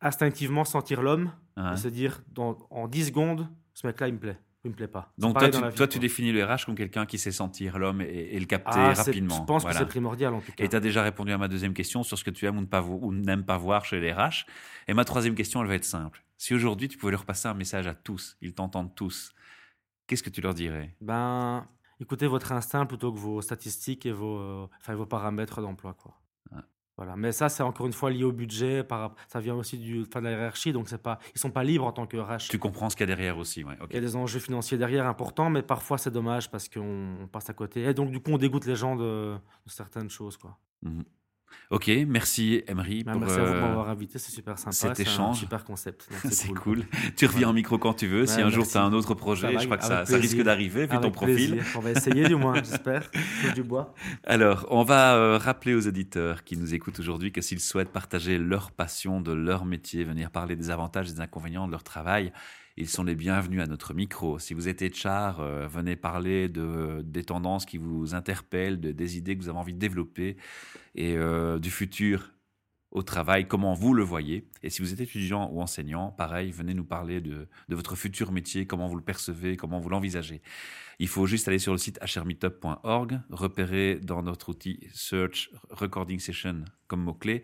instinctivement 0.00 0.64
sentir 0.64 1.02
l'homme 1.02 1.32
et 1.56 1.76
se 1.76 1.88
dire, 1.88 2.20
dans, 2.28 2.56
en 2.70 2.86
10 2.86 3.06
secondes, 3.06 3.48
ce 3.74 3.86
mec-là, 3.86 4.08
il 4.08 4.14
me 4.14 4.20
plaît. 4.20 4.38
Il 4.64 4.70
me 4.72 4.76
plaît 4.76 4.88
pas. 4.88 5.12
Donc 5.18 5.38
toi, 5.38 5.48
tu, 5.48 5.56
vie, 5.62 5.74
toi, 5.74 5.86
tu 5.86 5.98
définis 5.98 6.32
le 6.32 6.44
RH 6.44 6.66
comme 6.66 6.74
quelqu'un 6.74 7.06
qui 7.06 7.16
sait 7.16 7.30
sentir 7.30 7.78
l'homme 7.78 8.00
et, 8.00 8.06
et 8.06 8.40
le 8.40 8.46
capter 8.46 8.70
Ah, 8.74 8.92
rapidement. 8.92 9.40
Je 9.40 9.46
pense 9.46 9.62
Voilà. 9.62 9.78
que 9.78 9.84
c'est 9.84 9.88
primordial, 9.88 10.34
en 10.34 10.40
tout 10.40 10.52
cas. 10.52 10.64
Et 10.64 10.68
tu 10.68 10.74
as 10.76 10.80
déjà 10.80 11.02
répondu 11.02 11.32
à 11.32 11.38
ma 11.38 11.46
deuxième 11.48 11.74
question 11.74 12.02
sur 12.02 12.18
ce 12.18 12.24
que 12.24 12.30
tu 12.30 12.44
aimes 12.46 12.58
ou, 12.58 12.62
ne 12.62 12.66
pas 12.66 12.80
vo- 12.80 12.98
ou 13.00 13.12
n'aimes 13.14 13.44
pas 13.44 13.56
voir 13.56 13.84
chez 13.84 14.00
les 14.00 14.12
RH. 14.12 14.46
Et 14.88 14.94
ma 14.94 15.04
troisième 15.04 15.34
question, 15.36 15.62
elle 15.62 15.68
va 15.68 15.76
être 15.76 15.84
simple. 15.84 16.24
Si 16.36 16.54
aujourd'hui, 16.54 16.88
tu 16.88 16.98
pouvais 16.98 17.12
leur 17.12 17.24
passer 17.24 17.46
un 17.48 17.54
message 17.54 17.86
à 17.86 17.94
tous, 17.94 18.36
ils 18.40 18.52
t'entendent 18.52 18.94
tous, 18.94 19.32
qu'est-ce 20.06 20.22
que 20.22 20.30
tu 20.30 20.40
leur 20.40 20.54
dirais? 20.54 20.94
Ben, 21.00 21.66
écoutez 22.00 22.26
votre 22.26 22.52
instinct 22.52 22.86
plutôt 22.86 23.12
que 23.12 23.18
vos 23.18 23.40
statistiques 23.42 24.06
et 24.06 24.12
vos, 24.12 24.38
euh, 24.38 24.66
enfin, 24.80 24.94
vos 24.94 25.06
paramètres 25.06 25.60
d'emploi. 25.62 25.94
Quoi. 25.94 26.14
Voilà. 26.98 27.14
Mais 27.16 27.30
ça, 27.30 27.48
c'est 27.48 27.62
encore 27.62 27.86
une 27.86 27.92
fois 27.92 28.10
lié 28.10 28.24
au 28.24 28.32
budget. 28.32 28.82
Par, 28.82 29.14
ça 29.28 29.38
vient 29.38 29.54
aussi 29.54 29.78
du, 29.78 30.02
enfin, 30.02 30.20
de 30.20 30.26
la 30.26 30.32
hiérarchie. 30.32 30.72
Donc, 30.72 30.94
pas, 30.96 31.20
ils 31.32 31.38
sont 31.38 31.52
pas 31.52 31.62
libres 31.62 31.86
en 31.86 31.92
tant 31.92 32.06
que 32.06 32.16
RH. 32.16 32.48
Tu 32.50 32.58
comprends 32.58 32.90
ce 32.90 32.96
qu'il 32.96 33.08
y 33.08 33.12
a 33.12 33.14
derrière 33.14 33.38
aussi, 33.38 33.62
ouais. 33.62 33.74
Il 33.88 33.94
y 33.94 33.98
a 33.98 34.00
des 34.00 34.16
enjeux 34.16 34.40
financiers 34.40 34.76
derrière 34.76 35.06
importants, 35.06 35.48
mais 35.48 35.62
parfois, 35.62 35.96
c'est 35.96 36.10
dommage 36.10 36.50
parce 36.50 36.68
qu'on 36.68 37.16
on 37.22 37.28
passe 37.28 37.48
à 37.48 37.54
côté. 37.54 37.84
Et 37.84 37.94
donc, 37.94 38.10
du 38.10 38.20
coup, 38.20 38.32
on 38.32 38.38
dégoûte 38.38 38.66
les 38.66 38.74
gens 38.74 38.96
de, 38.96 39.34
de 39.34 39.70
certaines 39.70 40.10
choses. 40.10 40.36
Quoi. 40.36 40.58
Mhm. 40.82 41.04
Ok, 41.70 41.90
merci 42.06 42.62
Emery 42.66 43.04
Ben, 43.04 43.12
pour 43.12 43.20
merci 43.22 43.36
à 43.38 43.44
vous 43.44 43.50
de 43.52 43.56
euh, 43.56 43.60
m'avoir 43.60 43.88
invité. 43.90 44.18
C'est 44.18 44.32
super 44.32 44.58
sympa. 44.58 44.72
cet 44.72 44.96
c'est 44.96 45.02
un 45.06 45.12
échange. 45.12 45.38
super 45.38 45.64
concept. 45.64 46.08
C'est 46.30 46.48
cool. 46.48 46.58
cool. 46.58 46.84
Tu 47.16 47.26
reviens 47.26 47.48
en 47.48 47.52
micro 47.52 47.76
quand 47.76 47.92
tu 47.94 48.06
veux. 48.06 48.26
si 48.26 48.36
Ouais, 48.38 48.42
un 48.44 48.50
jour 48.50 48.66
tu 48.66 48.76
as 48.76 48.82
un 48.82 48.92
autre 48.92 49.14
projet, 49.14 49.52
va, 49.52 49.58
je 49.58 49.64
crois 49.66 49.76
que 49.76 49.84
ça, 49.84 50.06
ça 50.06 50.16
risque 50.16 50.42
d'arriver 50.42 50.82
vu 50.82 50.88
ton 50.88 50.96
Avec 50.98 51.12
profil. 51.12 51.34
plaisir. 51.50 51.64
On 51.76 51.80
va 51.80 51.90
essayer 51.90 52.26
du 52.26 52.36
moins, 52.36 52.54
j'espère. 52.62 53.10
Du 53.54 53.62
bois. 53.62 53.94
Alors, 54.24 54.66
on 54.70 54.82
va 54.82 55.14
euh, 55.16 55.36
rappeler 55.38 55.74
aux 55.74 55.86
auditeurs 55.86 56.42
qui 56.44 56.56
nous 56.56 56.74
écoutent 56.74 56.98
aujourd'hui 57.00 57.32
que 57.32 57.40
s'ils 57.42 57.60
souhaitent 57.60 57.92
partager 57.92 58.38
leur 58.38 58.70
passion 58.70 59.20
de 59.20 59.32
leur 59.32 59.64
métier, 59.66 60.04
venir 60.04 60.30
parler 60.30 60.56
des 60.56 60.70
avantages 60.70 61.10
et 61.10 61.12
des 61.12 61.20
inconvénients 61.20 61.66
de 61.66 61.72
leur 61.72 61.82
travail, 61.84 62.32
ils 62.80 62.88
sont 62.88 63.04
les 63.04 63.14
bienvenus 63.14 63.60
à 63.62 63.66
notre 63.66 63.94
micro. 63.94 64.38
Si 64.38 64.54
vous 64.54 64.68
êtes 64.68 64.80
HR, 64.82 65.40
euh, 65.40 65.66
venez 65.68 65.96
parler 65.96 66.48
de, 66.48 67.02
des 67.04 67.24
tendances 67.24 67.66
qui 67.66 67.78
vous 67.78 68.14
interpellent, 68.14 68.80
de- 68.80 68.92
des 68.92 69.16
idées 69.18 69.36
que 69.36 69.42
vous 69.42 69.48
avez 69.48 69.58
envie 69.58 69.74
de 69.74 69.78
développer 69.78 70.36
et 70.94 71.16
euh, 71.16 71.58
du 71.58 71.70
futur 71.70 72.32
au 72.90 73.02
travail, 73.02 73.46
comment 73.46 73.74
vous 73.74 73.92
le 73.92 74.02
voyez. 74.02 74.48
Et 74.62 74.70
si 74.70 74.80
vous 74.80 74.92
êtes 74.92 75.00
étudiant 75.00 75.50
ou 75.52 75.60
enseignant, 75.60 76.10
pareil, 76.10 76.50
venez 76.50 76.72
nous 76.72 76.84
parler 76.84 77.20
de, 77.20 77.48
de 77.68 77.74
votre 77.76 77.96
futur 77.96 78.32
métier, 78.32 78.66
comment 78.66 78.86
vous 78.86 78.96
le 78.96 79.02
percevez, 79.02 79.56
comment 79.56 79.78
vous 79.78 79.90
l'envisagez. 79.90 80.40
Il 80.98 81.06
faut 81.06 81.26
juste 81.26 81.46
aller 81.48 81.58
sur 81.58 81.72
le 81.72 81.78
site 81.78 81.98
hrmeetup.org, 82.02 83.20
repérer 83.30 84.00
dans 84.02 84.22
notre 84.22 84.48
outil 84.48 84.80
Search 84.92 85.50
Recording 85.70 86.18
Session 86.18 86.64
comme 86.86 87.02
mot-clé, 87.02 87.42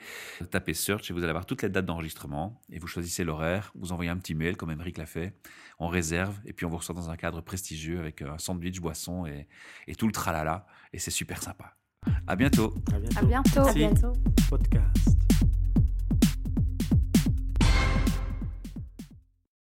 tapez 0.51 0.75
Search 0.75 1.11
et 1.11 1.15
vous 1.15 1.21
allez 1.21 1.29
avoir 1.31 1.47
toutes 1.47 1.63
les 1.63 1.69
dates 1.69 1.85
d'enregistrement 1.87 2.61
et 2.71 2.79
vous 2.79 2.87
choisissez 2.87 3.23
l'horaire, 3.23 3.71
vous 3.75 3.93
envoyez 3.93 4.11
un 4.11 4.17
petit 4.17 4.35
mail 4.35 4.57
comme 4.57 4.71
Emeric 4.71 4.97
l'a 4.99 5.07
fait, 5.07 5.37
on 5.79 5.89
réserve 5.89 6.41
et 6.47 6.53
puis 6.55 6.65
on 6.65 6.71
vous 6.71 6.79
reçoit 6.79 6.95
dans 6.95 7.11
un 7.11 7.17
cadre 7.17 7.43
prestigieux 7.43 8.01
avec 8.01 8.23
un 8.23 8.39
sandwich, 8.39 8.81
boisson 8.81 9.27
et, 9.27 9.47
et 9.87 9.95
tout 9.95 10.07
le 10.07 10.13
tralala 10.13 10.67
et 10.93 10.99
c'est 10.99 11.11
super 11.11 11.43
sympa. 11.43 11.77
À 12.27 12.37
bientôt 12.37 12.75
À 12.93 12.99
bientôt. 12.99 13.19
À 13.19 13.23
bientôt. 13.25 13.61
À 13.61 13.65
Merci. 13.65 13.79
bientôt. 13.79 14.13
Podcast. 14.51 15.34